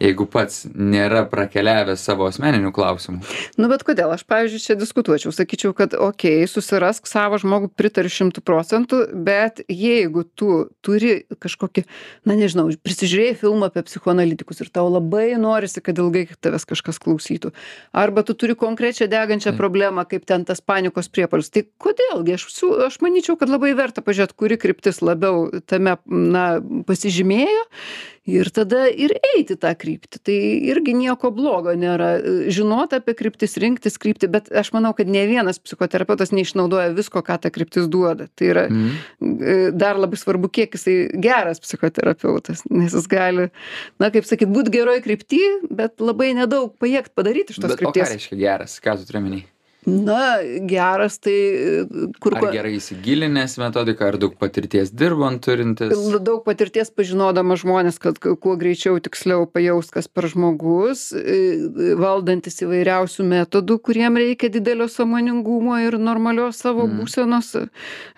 jeigu 0.03 0.27
pats 0.31 0.65
nėra 0.75 1.25
prakeliavęs 1.31 2.03
savo 2.07 2.29
asmeninių 2.31 2.71
klausimų. 2.75 3.21
Nu, 3.59 3.69
bet 3.71 3.85
kodėl? 3.87 4.13
Aš, 4.15 4.25
pavyzdžiui, 4.29 4.63
čia 4.63 4.77
diskutuočiau, 4.79 5.33
sakyčiau, 5.35 5.75
kad, 5.77 5.95
okei, 5.95 6.43
okay, 6.43 6.51
susirask 6.51 7.09
savo 7.11 7.39
žmogų, 7.41 7.71
pritariu 7.79 8.13
šimtų 8.13 8.43
procentų, 8.47 9.01
bet 9.27 9.63
jeigu 9.67 10.25
tu 10.39 10.69
turi 10.85 11.25
kažkokį, 11.43 11.85
na 12.29 12.39
nežinau, 12.39 12.69
prisižiūrėjai 12.87 13.39
filmą 13.43 13.71
apie 13.73 13.85
psichoanalitikus 13.87 14.63
ir 14.63 14.73
tau 14.75 14.87
labai 14.93 15.33
norisi, 15.41 15.83
kad 15.85 15.99
ilgai 15.99 16.27
tavęs 16.39 16.69
kažkas 16.69 17.01
klausytų, 17.03 17.53
arba 17.93 18.25
tu 18.27 18.37
turi 18.39 18.57
konkrečią 18.59 19.11
degančią 19.11 19.53
Taip. 19.53 19.61
problemą, 19.61 20.07
kaip 20.09 20.27
ten 20.29 20.47
tas 20.49 20.63
panikos 20.63 21.11
priepalis, 21.13 21.51
tai 21.55 21.65
kodėlgi? 21.83 22.39
Aš, 22.39 22.47
aš 22.89 23.01
manyčiau, 23.05 23.39
kad 23.41 23.51
labai 23.51 23.75
verta 23.79 24.05
pažiūrėti, 24.05 24.39
kuri 24.39 24.61
kryptis 24.61 25.03
labiau 25.05 25.49
tame, 25.67 25.99
na, 26.07 26.47
pasižymėjo 26.89 27.67
ir 28.29 28.51
tada 28.53 28.85
ir 28.93 29.15
eiti 29.35 29.57
tą 29.57 29.71
kryptį. 29.81 30.21
Tai 30.29 30.37
irgi 30.73 30.93
nieko 30.99 31.31
blogo 31.35 31.73
nėra. 31.79 32.11
Žinot 32.53 32.93
apie 32.99 33.15
kryptis, 33.17 33.57
rinktis 33.63 33.97
kryptį, 34.01 34.29
bet 34.35 34.51
aš 34.53 34.71
manau, 34.77 34.93
kad 34.97 35.09
ne 35.09 35.23
vienas 35.31 35.59
psichoterapeutas 35.65 36.33
neišnaudoja 36.37 36.93
visko, 36.97 37.23
ką 37.25 37.39
ta 37.41 37.51
kryptis 37.55 37.89
duoda. 37.89 38.29
Tai 38.37 38.51
yra 38.53 38.67
Mm. 38.69 38.91
e, 39.41 39.57
dar 39.73 39.97
labai 39.97 40.19
svarbu, 40.21 40.51
kiek 40.53 40.77
jisai 40.77 41.09
geras 41.25 41.59
psichoterapeutas, 41.65 42.63
nes 42.71 42.93
jis 42.93 43.07
gali, 43.09 43.49
na, 43.99 44.11
kaip 44.13 44.25
sakyt, 44.29 44.51
būti 44.53 44.71
geroj 44.77 45.01
krypty, 45.05 45.41
bet 45.71 45.99
labai 46.05 46.35
nedaug 46.37 46.75
pajėgt 46.79 47.15
padaryti 47.17 47.55
iš 47.57 47.63
tos 47.63 47.73
Bet 47.73 47.81
o 47.81 47.89
ką 47.89 47.93
krypties. 47.95 48.13
reiškia 48.17 48.39
geras, 48.39 48.79
ką 48.85 48.99
tu 49.01 49.09
turi 49.09 49.25
menį? 49.25 49.45
Na, 49.89 50.39
geras 50.69 51.19
tai 51.23 51.35
e, 51.35 52.11
kur 52.21 52.37
Ar 52.39 52.49
gerai 52.53 52.75
įsigilinęs 52.77 53.57
metodiką, 53.63 54.11
ar 54.13 54.19
daug 54.21 54.37
patirties 54.41 54.93
dirbant 54.93 55.41
turintis? 55.45 55.95
daug 56.21 56.43
patirties 56.47 56.91
pažinodamas 56.93 57.63
žmonės, 57.65 57.99
kad 58.03 58.19
kuo 58.21 58.57
greičiau 58.61 58.99
tiksliau 59.03 59.47
pajaus, 59.49 59.89
kas 59.95 60.09
per 60.11 60.29
žmogus, 60.29 61.09
valdantis 61.99 62.61
įvairiausių 62.65 63.27
metodų, 63.33 63.79
kuriem 63.87 64.19
reikia 64.21 64.51
didelio 64.53 64.89
samoningumo 64.93 65.79
ir 65.83 65.99
normalios 65.99 66.61
savo 66.61 66.87
Mm. 66.89 67.01
būsenos. 67.01 67.49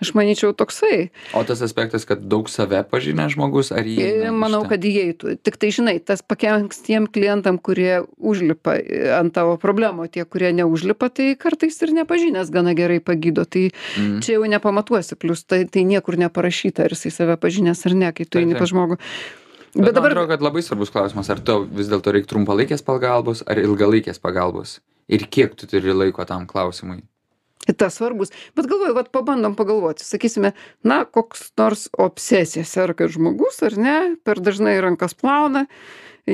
Aš 0.00 0.12
manyčiau 0.16 0.52
toksai. 0.56 1.10
O 1.34 1.42
tas 1.44 1.60
aspektas, 1.62 2.04
kad 2.08 2.22
daug 2.28 2.48
save 2.48 2.82
pažinę 2.90 3.28
žmogus, 3.32 3.70
ar 3.72 3.84
jį... 3.84 4.30
Manau, 4.32 4.62
kad 4.68 4.82
įeitų. 4.82 5.36
Tik 5.42 5.56
tai, 5.60 5.70
žinai, 5.74 5.96
tas 6.00 6.22
pakenks 6.22 6.82
tiem 6.86 7.06
klientam, 7.10 7.58
kurie 7.58 8.02
užlipa 8.18 8.78
e, 8.80 9.10
ant 9.18 9.34
tavo 9.34 9.56
problemų, 9.60 10.06
o 10.06 10.10
tie, 10.10 10.24
kurie 10.24 10.52
neužlipa, 10.56 11.10
tai 11.12 11.34
kartais 11.60 11.82
ir 11.82 11.92
nepažinęs 11.92 12.50
gana 12.50 12.72
gerai 12.74 13.00
pagydo. 13.00 13.44
Tai 13.44 13.70
Mm. 13.98 14.20
čia 14.22 14.38
jau 14.38 14.46
nepamatuosi, 14.48 15.16
plus 15.16 15.44
tai, 15.44 15.64
tai 15.66 15.84
niekur 15.84 16.16
neparašyta, 16.16 16.84
ar 16.84 16.90
jisai 16.90 17.10
save 17.12 17.36
pažinęs 17.36 17.86
ar 17.86 17.94
ne, 17.94 18.12
kai 18.12 18.24
tu 18.24 18.38
Taip, 18.38 18.42
eini 18.46 18.58
pas 18.58 18.68
žmogų. 18.70 18.96
Bet, 19.74 19.84
Bet 19.84 19.94
dabar... 19.94 20.10
atrodo, 20.10 20.28
kad 20.28 20.40
labai 20.42 20.62
svarbus 20.62 20.90
klausimas, 20.90 21.30
ar 21.30 21.38
tau 21.40 21.64
vis 21.64 21.86
dėlto 21.86 22.10
reikia 22.12 22.26
trumpalaikės 22.32 22.82
pagalbos, 22.82 23.44
ar 23.46 23.56
ilgalaikės 23.58 24.18
pagalbos. 24.18 24.80
Ir 25.08 25.26
kiek 25.30 25.54
tu 25.54 25.66
turi 25.66 25.92
laiko 25.92 26.24
tam 26.26 26.46
klausimui. 26.46 27.02
tas 27.76 27.94
svarbus. 27.94 28.32
Bet 28.56 28.66
galvoju, 28.66 28.94
vat 28.96 29.12
pabandom 29.12 29.54
pagalvoti. 29.54 30.02
Sakysime, 30.02 30.52
na, 30.82 31.04
koks 31.04 31.52
nors 31.56 31.88
obsesija 31.98 32.64
serga 32.64 33.06
žmogus, 33.06 33.62
ar 33.62 33.76
ne, 33.78 34.16
per 34.24 34.40
dažnai 34.40 34.80
rankas 34.80 35.14
plauna, 35.14 35.66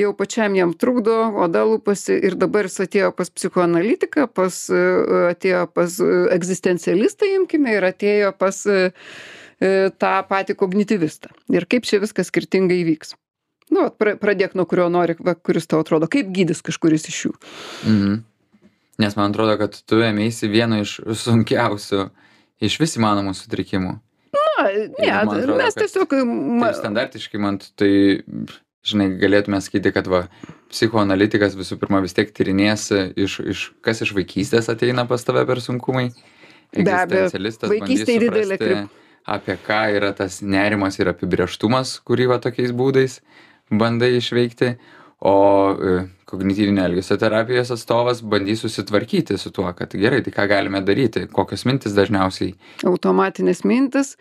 jau 0.01 0.13
pačiam 0.17 0.55
jam 0.57 0.73
trukdo, 0.77 1.17
oda 1.45 1.65
lūpasi 1.69 2.19
ir 2.29 2.37
dabar 2.39 2.69
jis 2.69 2.85
atėjo 2.87 3.11
pas 3.17 3.31
psichoanalitiką, 3.33 4.27
pas, 4.33 4.59
e, 4.71 4.83
atėjo 5.33 5.65
pas 5.75 5.99
e, 6.03 6.11
egzistencialistą, 6.37 7.29
imkime, 7.41 7.77
ir 7.79 7.87
atėjo 7.89 8.33
pas 8.39 8.63
e, 8.71 8.91
tą 10.03 10.15
patį 10.29 10.57
kognityvistą. 10.61 11.33
Ir 11.55 11.69
kaip 11.71 11.89
čia 11.89 12.01
viskas 12.03 12.31
skirtingai 12.33 12.83
vyks. 12.89 13.15
Nu, 13.73 13.89
pradėk 13.91 14.55
nuo 14.55 14.67
kurio 14.69 14.87
nori, 14.93 15.17
va, 15.19 15.35
kuris 15.35 15.67
tau 15.67 15.81
atrodo, 15.83 16.07
kaip 16.11 16.29
gydys 16.35 16.63
kažkuris 16.67 17.09
iš 17.11 17.21
jų. 17.27 17.35
Mhm. 17.89 18.17
Nes 19.03 19.17
man 19.19 19.35
atrodo, 19.35 19.59
kad 19.61 19.75
tu 19.85 20.01
ėmėsi 20.01 20.49
vieno 20.49 20.79
iš 20.81 20.99
sunkiausių, 21.21 22.07
iš 22.65 22.79
vis 22.81 22.97
įmanomų 22.97 23.35
sutrikimų. 23.37 23.99
Na, 24.37 24.69
ne, 24.73 25.11
atrodo, 25.13 25.59
mes 25.59 25.77
kad 25.77 25.83
tiesiog... 25.85 26.15
Ma, 26.25 26.71
Tai 26.71 26.79
standartiškai 26.79 27.41
man 27.43 27.59
tai, 27.77 27.91
žinai, 28.87 29.09
galėtume 29.21 29.61
sakyti, 29.63 29.93
kad 29.95 30.09
va, 30.11 30.27
psichoanalitikas 30.73 31.57
visų 31.59 31.79
pirma 31.81 32.03
vis 32.05 32.15
tiek 32.17 32.31
tyrinės, 32.35 32.89
iš, 33.19 33.39
iš, 33.55 33.65
kas 33.85 34.03
iš 34.07 34.15
vaikystės 34.17 34.71
ateina 34.73 35.07
pas 35.11 35.25
tave 35.27 35.45
per 35.49 35.63
sunkumai. 35.65 36.11
Egzistencialistas 36.77 37.73
bandys 37.73 38.07
suprasti, 38.07 38.87
Apie 39.27 39.57
ką 39.59 39.81
yra 39.97 40.13
tas 40.15 40.39
nerimas 40.39 41.01
ir 41.01 41.09
apibrieštumas, 41.11 41.97
kurį 42.07 42.29
va 42.31 42.37
tokiais 42.43 42.71
būdais 42.77 43.19
bandai 43.75 44.13
išveikti. 44.21 44.77
O 45.19 45.33
kognityvinė 46.27 46.83
elgesio 46.89 47.17
terapijos 47.23 47.71
atstovas 47.75 48.23
bandys 48.23 48.65
susitvarkyti 48.67 49.39
su 49.39 49.53
tuo, 49.55 49.69
kad 49.79 49.95
gerai, 49.95 50.23
tai 50.27 50.33
ką 50.35 50.49
galime 50.51 50.83
daryti, 50.83 51.27
kokios 51.33 51.67
mintis 51.69 51.95
dažniausiai 51.97 52.55
automatinės 52.87 53.63
mintis, 53.67 54.17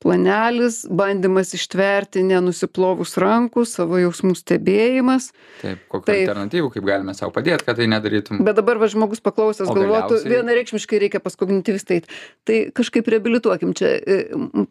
planelis, 0.00 0.86
bandymas 0.88 1.50
ištverti 1.52 2.22
nenusiplovus 2.24 3.18
rankų, 3.20 3.66
savo 3.68 3.98
jausmų 4.00 4.32
stebėjimas. 4.38 5.26
Taip, 5.60 5.82
kokių 5.92 6.06
Taip. 6.08 6.22
alternatyvų, 6.22 6.70
kaip 6.72 6.86
galime 6.88 7.12
savo 7.18 7.34
padėti, 7.36 7.66
kad 7.66 7.76
tai 7.76 7.88
nedarytum. 7.92 8.40
Bet 8.46 8.56
dabar 8.56 8.80
va, 8.80 8.88
žmogus 8.88 9.20
paklausęs 9.20 9.68
galvotų, 9.68 10.16
galiausiai- 10.16 10.32
vienareikšmiškai 10.32 11.02
reikia 11.04 11.20
pas 11.20 11.36
kognityvistai. 11.36 12.00
eit. 12.00 12.06
Tai 12.48 12.56
kažkaip 12.80 13.04
reabilituokim 13.12 13.74
čia. 13.76 13.90
e, 14.00 14.16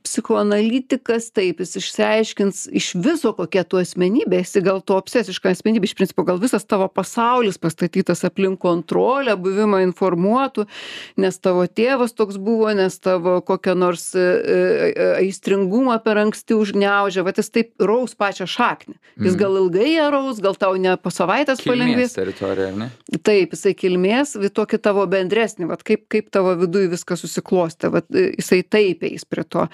Psichoanalitikas 0.02 1.30
taip, 1.36 1.60
jis 1.60 1.76
išsiaiškins 1.80 2.68
iš 2.72 2.94
viso, 2.96 3.34
kokia 3.36 3.64
tu 3.68 3.78
asmenybė, 3.78 4.42
esi 4.42 4.62
gal 4.62 4.82
tu 4.82 4.94
obsesiška 4.98 5.52
asmenybė, 5.52 5.90
iš 5.90 5.96
principo 5.98 6.24
gal 6.24 6.40
visas 6.40 6.66
tavo 6.66 6.79
pasaulis 6.88 7.58
pastatytas 7.58 8.24
aplink 8.24 8.60
kontrolę, 8.62 9.36
buvimą 9.36 9.82
informuotų, 9.88 10.66
nes 11.18 11.40
tavo 11.40 11.66
tėvas 11.68 12.14
toks 12.16 12.38
buvo, 12.38 12.70
nes 12.74 13.00
tavo 13.00 13.42
kokią 13.46 13.76
nors 13.76 14.16
e, 14.16 14.20
e, 14.24 15.10
aistringumą 15.26 15.98
per 16.04 16.22
anksti 16.22 16.56
užgneužė, 16.56 17.24
va 17.26 17.34
jis 17.36 17.50
taip 17.50 17.74
raus 17.82 18.16
pačią 18.16 18.48
šaknį. 18.50 18.96
Jis 19.20 19.34
Mhm. 19.34 19.40
gal 19.40 19.58
ilgai 19.64 19.94
ją 19.96 20.12
raus, 20.12 20.40
gal 20.40 20.56
tau 20.56 20.76
ne 20.78 20.96
po 20.98 21.10
savaitės 21.10 21.64
palengvės. 21.66 22.16
Teritorija, 22.16 22.72
ne? 22.76 22.92
Taip, 23.24 23.52
jisai 23.52 23.74
kilmės, 23.76 24.38
tokį 24.54 24.82
tavo 24.82 25.06
bendresnį, 25.08 25.68
vat 25.68 25.84
kaip, 25.84 26.08
kaip 26.08 26.30
tavo 26.32 26.56
viduje 26.56 26.90
viskas 26.90 27.20
susiklostė, 27.26 27.92
vat, 27.92 28.06
e, 28.14 28.32
jisai 28.38 28.64
taip 28.64 29.04
eis 29.04 29.26
prie 29.26 29.44
to. 29.44 29.68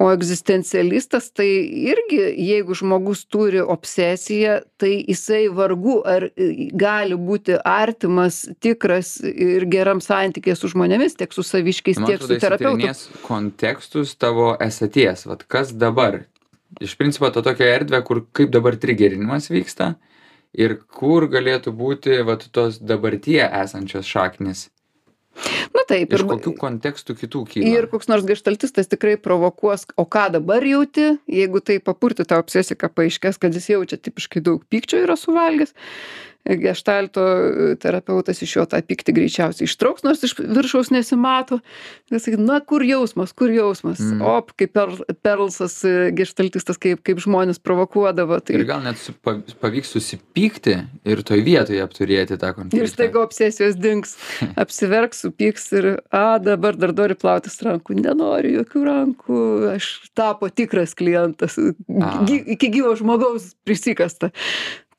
O 0.00 0.06
egzistencialistas 0.12 1.30
tai 1.34 1.48
irgi, 1.90 2.20
jeigu 2.38 2.76
žmogus 2.78 3.24
turi 3.26 3.58
obsesiją, 3.60 4.60
tai 4.78 4.92
jisai 5.08 5.48
vargu 5.56 5.96
ar 6.06 6.28
e, 6.30 6.68
gali 6.78 7.16
būti 7.18 7.56
artimas, 7.66 8.44
tikras 8.62 9.16
ir 9.24 9.66
geram 9.72 10.02
santykė 10.04 10.54
su 10.54 10.70
žmonėmis, 10.70 11.16
tiek 11.18 11.34
su 11.34 11.42
saviškiais, 11.46 11.98
tiek 12.06 12.22
su 12.22 12.38
terapeutu. 12.38 12.92
kontekstus 13.26 14.14
tavo 14.20 14.52
esaties, 14.62 15.26
vat 15.26 15.42
kas 15.50 15.74
dabar. 15.74 16.20
Iš 16.78 16.94
principo 17.00 17.32
to 17.34 17.42
tokia 17.42 17.72
erdvė, 17.80 18.04
kur 18.06 18.22
kaip 18.36 18.52
dabar 18.54 18.78
trigerinimas 18.78 19.50
vyksta 19.50 19.96
ir 20.54 20.76
kur 20.86 21.26
galėtų 21.30 21.72
būti 21.74 22.20
vat 22.26 22.46
tos 22.54 22.78
dabartie 22.78 23.42
esančios 23.42 24.06
šaknis. 24.06 24.68
Na 25.74 25.84
taip, 25.88 26.12
Iš 26.12 26.22
ir, 26.22 26.26
kokių 26.28 26.52
kontekstų 26.58 27.16
kitų 27.22 27.42
kyla. 27.52 27.70
ir 27.70 27.88
koks 27.90 28.10
nors 28.10 28.26
gestaltistas 28.28 28.90
tikrai 28.90 29.16
provokuos, 29.20 29.86
o 29.96 30.04
ką 30.04 30.28
dabar 30.36 30.64
jauti, 30.66 31.14
jeigu 31.30 31.62
tai 31.64 31.78
papurti 31.84 32.26
tą 32.28 32.40
obsesiką, 32.42 32.90
paaiškės, 32.94 33.38
kad 33.40 33.54
jis 33.56 33.70
jaučia 33.72 34.00
tipiškai 34.00 34.42
daug 34.44 34.64
pykčio 34.70 35.00
yra 35.04 35.16
suvalgęs. 35.18 35.74
Gestalto 36.44 37.22
terapeutas 37.82 38.40
iš 38.42 38.54
jo 38.56 38.64
tą 38.68 38.80
pyktį 38.82 39.12
greičiausiai 39.18 39.68
ištrauks, 39.68 40.04
nors 40.06 40.22
iš 40.24 40.32
viršaus 40.40 40.88
nesimato. 40.90 41.60
Jis 42.10 42.24
sakys, 42.26 42.40
na 42.40 42.58
kur 42.64 42.82
jausmas, 42.86 43.34
kur 43.36 43.52
jausmas. 43.52 44.00
Mm. 44.00 44.22
Op, 44.24 44.54
kaip 44.58 44.72
per, 44.74 44.94
perlsas 45.20 45.76
e, 45.84 45.92
gestaltistas, 46.16 46.80
kaip, 46.80 47.04
kaip 47.06 47.20
žmonės 47.22 47.60
provokuodavo. 47.62 48.40
Tai... 48.40 48.56
Ir 48.56 48.66
gal 48.68 48.82
net 48.86 48.98
su, 49.02 49.14
pa- 49.14 49.36
pavyks 49.60 49.92
susipykti 49.94 50.76
ir 51.12 51.22
toj 51.28 51.44
vietoje 51.46 51.84
apturėti 51.84 52.40
tą 52.40 52.54
konfliktą. 52.56 52.82
Ir 52.82 52.90
staiga 52.90 53.22
obsesijos 53.22 53.78
dings, 53.80 54.16
apsiverks, 54.64 55.24
supyks 55.26 55.68
ir, 55.76 55.92
a, 56.08 56.40
dabar 56.42 56.78
dar 56.80 56.96
nori 56.96 57.18
plautis 57.20 57.60
rankų, 57.66 58.00
nenoriu 58.00 58.56
jokių 58.62 58.84
rankų, 58.88 59.40
aš 59.76 59.92
tapo 60.16 60.48
tikras 60.48 60.96
klientas, 60.98 61.60
gy, 61.60 62.40
iki 62.56 62.72
gyvo 62.72 62.96
žmogaus 62.98 63.52
prisikasta. 63.68 64.32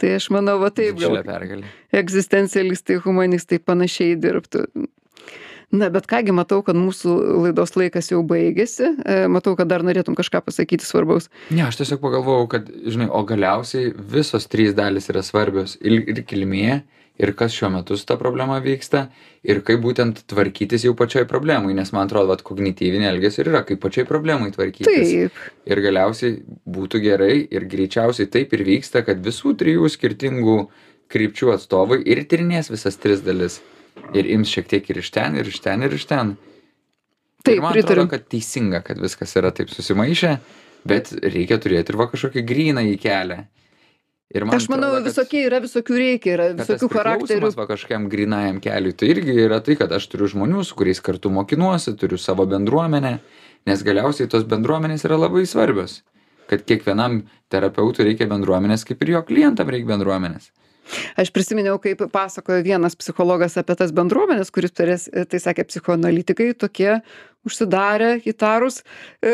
Tai 0.01 0.15
aš 0.17 0.31
manau, 0.33 0.57
va 0.61 0.71
taip 0.73 0.97
gal 0.97 1.19
pergalė. 1.27 1.69
egzistencialistai, 1.93 2.97
humanistai 3.05 3.61
panašiai 3.61 4.17
dirbtų. 4.17 4.65
Na, 5.71 5.87
bet 5.87 6.03
kągi, 6.11 6.33
matau, 6.35 6.59
kad 6.67 6.75
mūsų 6.75 7.13
laidos 7.45 7.77
laikas 7.79 8.09
jau 8.11 8.19
baigėsi. 8.27 8.89
E, 9.07 9.19
Matau, 9.31 9.53
kad 9.55 9.69
dar 9.71 9.85
norėtum 9.87 10.17
kažką 10.19 10.41
pasakyti 10.43 10.83
svarbaus. 10.83 11.29
Ne, 11.47 11.63
aš 11.63 11.77
tiesiog 11.79 12.01
pagalvojau, 12.03 12.49
kad, 12.51 12.67
žinai, 12.91 13.07
o 13.07 13.21
galiausiai 13.23 13.93
visos 13.95 14.49
trys 14.51 14.75
dalis 14.75 15.07
yra 15.13 15.23
svarbios. 15.23 15.77
Ir, 15.79 16.01
ir 16.11 16.19
kilmė, 16.27 16.81
ir 17.21 17.33
kas 17.37 17.53
šiuo 17.53 17.69
metu 17.69 17.97
su 17.97 18.05
ta 18.09 18.17
problema 18.17 18.57
vyksta, 18.63 19.05
ir 19.45 19.61
kaip 19.65 19.81
būtent 19.83 20.23
tvarkytis 20.31 20.85
jau 20.87 20.93
pačioj 20.97 21.27
problemai. 21.29 21.75
Nes 21.77 21.93
man 21.93 22.09
atrodo, 22.09 22.33
kad 22.33 22.45
kognityvinė 22.47 23.09
elgesio 23.11 23.43
ir 23.43 23.51
yra 23.53 23.63
kaip 23.67 23.81
pačioj 23.83 24.07
problemai 24.09 24.51
tvarkytis. 24.55 25.11
Taip, 25.13 25.41
Ir 25.69 25.83
galiausiai 25.85 26.39
būtų 26.77 27.03
gerai 27.03 27.35
ir 27.45 27.67
greičiausiai 27.69 28.29
taip 28.31 28.55
ir 28.57 28.65
vyksta, 28.67 29.05
kad 29.05 29.21
visų 29.25 29.53
trijų 29.61 29.91
skirtingų 29.93 30.57
krypčių 31.11 31.53
atstovai 31.57 32.01
ir 32.07 32.23
tyrinės 32.31 32.71
visas 32.73 32.97
tris 33.01 33.21
dalis. 33.25 33.59
Ir 34.15 34.27
ims 34.33 34.49
šiek 34.49 34.69
tiek 34.71 34.89
ir 34.89 35.01
iš 35.01 35.11
ten, 35.13 35.35
ir 35.37 35.47
iš 35.47 35.59
ten, 35.61 35.83
ir 35.83 35.93
iš 35.93 36.07
ten. 36.09 36.35
taip, 37.43 37.57
ir 37.57 37.63
man 37.63 37.73
pritariu. 37.75 38.05
atrodo, 38.05 38.11
kad 38.15 38.27
teisinga, 38.31 38.81
kad 38.85 39.01
viskas 39.01 39.35
yra 39.37 39.51
taip 39.55 39.69
susimaišę, 39.73 40.37
bet 40.87 41.11
reikia 41.21 41.59
turėti 41.61 41.91
ir 41.91 41.99
va 41.99 42.07
kažkokį 42.09 42.45
gryną 42.47 42.85
į 42.93 42.95
kelią. 43.01 43.43
Ir 44.31 44.45
man 44.47 44.55
Aš 44.55 44.69
manau, 44.71 44.93
atrodo, 44.93 45.03
kad- 45.03 45.11
visokie 45.11 45.41
yra, 45.49 45.59
visokių 45.63 45.97
reikia, 45.99 46.33
yra 46.37 46.45
visokių 46.55 46.87
charakterių. 46.93 47.49
va 47.57 47.65
kažkokiam 47.67 48.07
grynajam 48.09 48.61
keliui, 48.63 48.93
tai 48.95 49.09
irgi 49.11 49.35
yra 49.43 49.59
tai, 49.63 49.75
kad 49.75 49.91
aš 49.91 50.07
turiu 50.07 50.29
žmonių, 50.31 50.63
su 50.65 50.75
kuriais 50.79 51.01
kartu 51.03 51.29
mokinuosi, 51.29 51.97
turiu 51.99 52.17
savo 52.17 52.45
bendruomenę, 52.47 53.19
nes 53.67 53.83
galiausiai 53.83 54.29
tos 54.31 54.43
bendruomenės 54.47 55.03
yra 55.05 55.19
labai 55.19 55.43
svarbios. 55.45 56.01
Kad 56.47 56.63
kiekvienam 56.67 57.23
terapeutui 57.51 58.07
reikia 58.07 58.27
bendruomenės, 58.31 58.85
kaip 58.87 59.03
ir 59.03 59.13
jo 59.17 59.21
klientam 59.27 59.67
reikia 59.67 59.87
bendruomenės. 59.97 60.49
Aš 61.15 61.29
prisiminiau, 61.31 61.77
kaip 61.79 62.01
pasakojo 62.11 62.63
vienas 62.65 62.95
psichologas 62.99 63.55
apie 63.59 63.75
tas 63.79 63.91
bendruomenės, 63.95 64.49
kuris 64.51 64.71
turės, 64.75 65.05
tai 65.29 65.39
sakė 65.39 65.63
psichoanalitikai, 65.69 66.53
tokie 66.57 67.01
užsidarę, 67.47 68.19
įtarus, 68.27 68.81
e, 69.23 69.33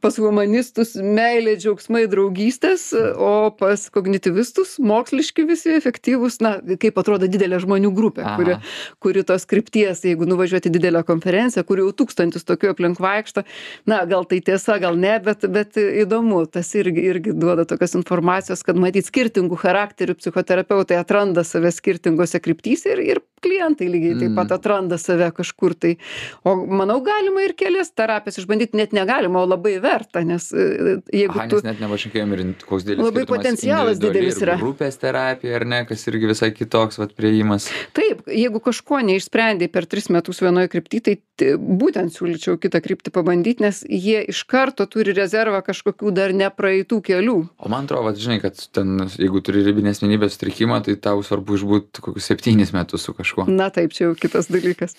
pas 0.00 0.16
humanistus 0.20 0.94
meilė, 0.96 1.56
džiaugsmai, 1.56 2.04
draugystės, 2.10 2.90
o 3.16 3.50
pas 3.56 3.86
kognityvistus 3.92 4.76
moksliški 4.82 5.46
visi 5.48 5.72
efektyvūs, 5.78 6.40
na, 6.44 6.54
kaip 6.60 6.98
atrodo 7.00 7.28
didelė 7.30 7.62
žmonių 7.64 7.92
grupė, 7.96 8.24
Aha. 8.26 8.36
kuri, 8.36 8.58
kuri 9.02 9.24
tos 9.28 9.46
krypties, 9.48 10.04
jeigu 10.04 10.28
nuvažiuoti 10.28 10.72
didelę 10.72 11.02
konferenciją, 11.08 11.64
kur 11.68 11.80
jau 11.82 11.88
tūkstantis 11.96 12.44
tokių 12.48 12.72
aplink 12.74 13.00
vaikšto, 13.02 13.46
na, 13.88 14.02
gal 14.08 14.28
tai 14.28 14.42
tiesa, 14.44 14.78
gal 14.82 14.98
ne, 15.00 15.16
bet, 15.24 15.46
bet 15.52 15.80
įdomu, 15.80 16.44
tas 16.50 16.74
irgi, 16.78 17.08
irgi 17.14 17.36
duoda 17.36 17.64
tokios 17.68 17.96
informacijos, 17.98 18.64
kad 18.66 18.76
matyt 18.80 19.08
skirtingų 19.08 19.58
charakterių 19.64 20.18
psichoterapeutai 20.20 21.00
atranda 21.00 21.44
save 21.46 21.72
skirtingose 21.72 22.40
kryptyse 22.42 22.92
ir, 22.92 23.04
ir 23.16 23.22
klientai 23.42 23.88
lygiai 23.90 24.18
taip 24.20 24.36
pat 24.36 24.52
Mm. 24.52 24.56
atranda 24.58 24.98
save 24.98 25.30
kažkur 25.34 25.74
tai. 25.74 25.96
O 26.44 26.54
manau, 26.82 26.98
galima 27.04 27.44
ir 27.46 27.54
kelias 27.58 27.92
terapijas 27.94 28.40
išbandyti, 28.42 28.76
net 28.78 28.94
negalima, 28.96 29.42
o 29.42 29.48
labai 29.48 29.76
verta, 29.82 30.22
nes 30.26 30.50
e, 30.52 30.98
jeigu 31.14 31.38
Aha, 31.38 31.48
tu... 31.50 31.60
net 31.64 31.80
nepašnekėjom 31.82 32.34
ir 32.36 32.44
koks 32.66 32.86
didelis 32.86 33.08
Labai 33.08 33.24
potencialas 33.28 34.00
didelis 34.02 34.40
yra. 34.42 34.58
Grupės 34.60 34.98
terapija, 35.00 35.56
ar 35.60 35.66
ne, 35.68 35.82
kas 35.88 36.04
irgi 36.10 36.30
visai 36.32 36.50
kitoks, 36.54 36.98
vat, 37.00 37.14
prieimas. 37.18 37.68
Taip, 37.96 38.24
jeigu 38.30 38.60
kažko 38.62 39.00
neišsprendai 39.06 39.70
per 39.72 39.86
tris 39.90 40.10
metus 40.12 40.42
vienoje 40.42 40.70
kryptyje, 40.72 41.16
tai 41.38 41.52
būtent 41.56 42.14
siūlyčiau 42.14 42.58
kitą 42.62 42.82
kryptį 42.84 43.12
pabandyti, 43.14 43.64
nes 43.64 43.82
jie 43.86 44.20
iš 44.32 44.42
karto 44.50 44.86
turi 44.90 45.14
rezervą 45.16 45.62
kažkokių 45.66 46.12
dar 46.14 46.34
nepraeitų 46.36 47.00
kelių. 47.08 47.38
O 47.62 47.72
man 47.72 47.88
atrodo, 47.88 48.08
vat, 48.10 48.20
žinai, 48.20 48.38
kad 48.42 48.58
ten, 48.74 49.06
jeigu 49.20 49.42
turi 49.44 49.64
ribinės 49.66 50.02
vienybės 50.04 50.36
sutrikimą, 50.36 50.82
tai 50.86 50.96
tau 51.00 51.22
svarbu 51.24 51.58
išbūti 51.58 52.04
kokius 52.04 52.30
septynis 52.30 52.74
metus 52.76 53.06
su 53.06 53.14
kažkuo. 53.16 53.46
Na 53.50 53.68
taip, 53.74 53.94
čia 53.96 54.08
jau 54.08 54.16
kitas 54.18 54.50
dalykas. 54.52 54.96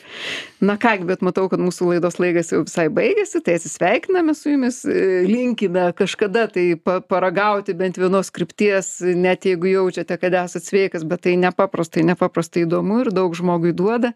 Na 0.64 0.78
ką, 0.80 0.96
bet 1.08 1.24
matau, 1.26 1.48
kad 1.52 1.62
mūsų 1.62 1.73
laidos 1.82 2.20
laikas 2.22 2.52
jau 2.54 2.62
visai 2.66 2.88
baigėsi, 2.94 3.42
tai 3.44 3.58
atsisveikiname 3.58 4.36
su 4.38 4.52
jumis, 4.54 4.82
e, 4.86 5.24
linkime 5.30 5.90
kažkada 5.98 6.46
tai 6.54 6.66
pa 6.78 7.00
paragauti 7.02 7.76
bent 7.78 7.98
vienos 8.02 8.32
krypties, 8.34 8.96
net 9.02 9.48
jeigu 9.50 9.72
jaučiate, 9.72 10.18
kad 10.22 10.38
esate 10.44 10.70
sveikas, 10.70 11.08
bet 11.10 11.26
tai 11.26 11.36
nepaprastai, 11.42 12.06
nepaprastai 12.14 12.68
įdomu 12.68 13.02
ir 13.04 13.12
daug 13.16 13.36
žmogui 13.38 13.74
duoda 13.78 14.14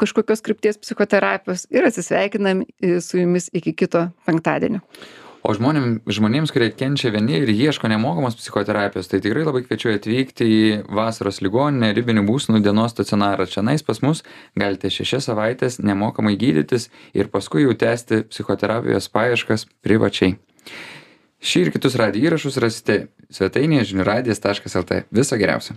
kažkokios 0.00 0.42
krypties 0.44 0.80
psichoterapijos 0.80 1.66
ir 1.74 1.86
atsisveikinam 1.88 2.64
e, 2.64 2.98
su 3.04 3.20
jumis 3.20 3.50
iki 3.56 3.74
kito 3.76 4.08
penktadienio. 4.28 4.82
O 5.46 5.54
žmonėm 5.54 6.00
žmonėms 6.10 6.52
kurie 6.54 6.68
kenčia 6.74 7.12
vieni 7.14 7.38
ir 7.40 7.50
ieško 7.52 7.88
nemokamos 7.90 8.36
psichoterapijos 8.38 9.10
tai 9.10 9.20
tikrai 9.24 9.46
labai 9.46 9.62
kviečiu 9.66 9.94
atvykti 9.94 10.46
į 10.50 10.60
vasaros 10.98 11.40
ligoninę 11.44 11.92
ribinių 11.96 12.26
būsenų 12.26 12.62
dienos 12.64 12.94
stacionarą. 12.94 13.46
Čionais 13.50 13.86
pas 13.86 14.02
mus 14.04 14.22
galite 14.58 14.90
šešias 14.92 15.30
savaites 15.30 15.80
nemokamai 15.82 16.36
gydytis 16.40 16.90
ir 17.14 17.30
paskui 17.32 17.66
jau 17.66 17.74
tęsti 17.78 18.24
psichoterapijos 18.30 19.10
paieškas 19.14 19.66
privačiai. 19.86 20.36
Šį 21.42 21.66
ir 21.66 21.74
kitus 21.74 21.98
radijo 21.98 22.30
įrašus 22.30 22.60
rasite 22.62 23.00
svetainėje 23.34 23.90
žinių 23.90 24.06
radijas 24.06 24.40
taškas 24.42 24.78
lt. 24.78 25.02
Viso 25.10 25.36
geriausio 25.38 25.74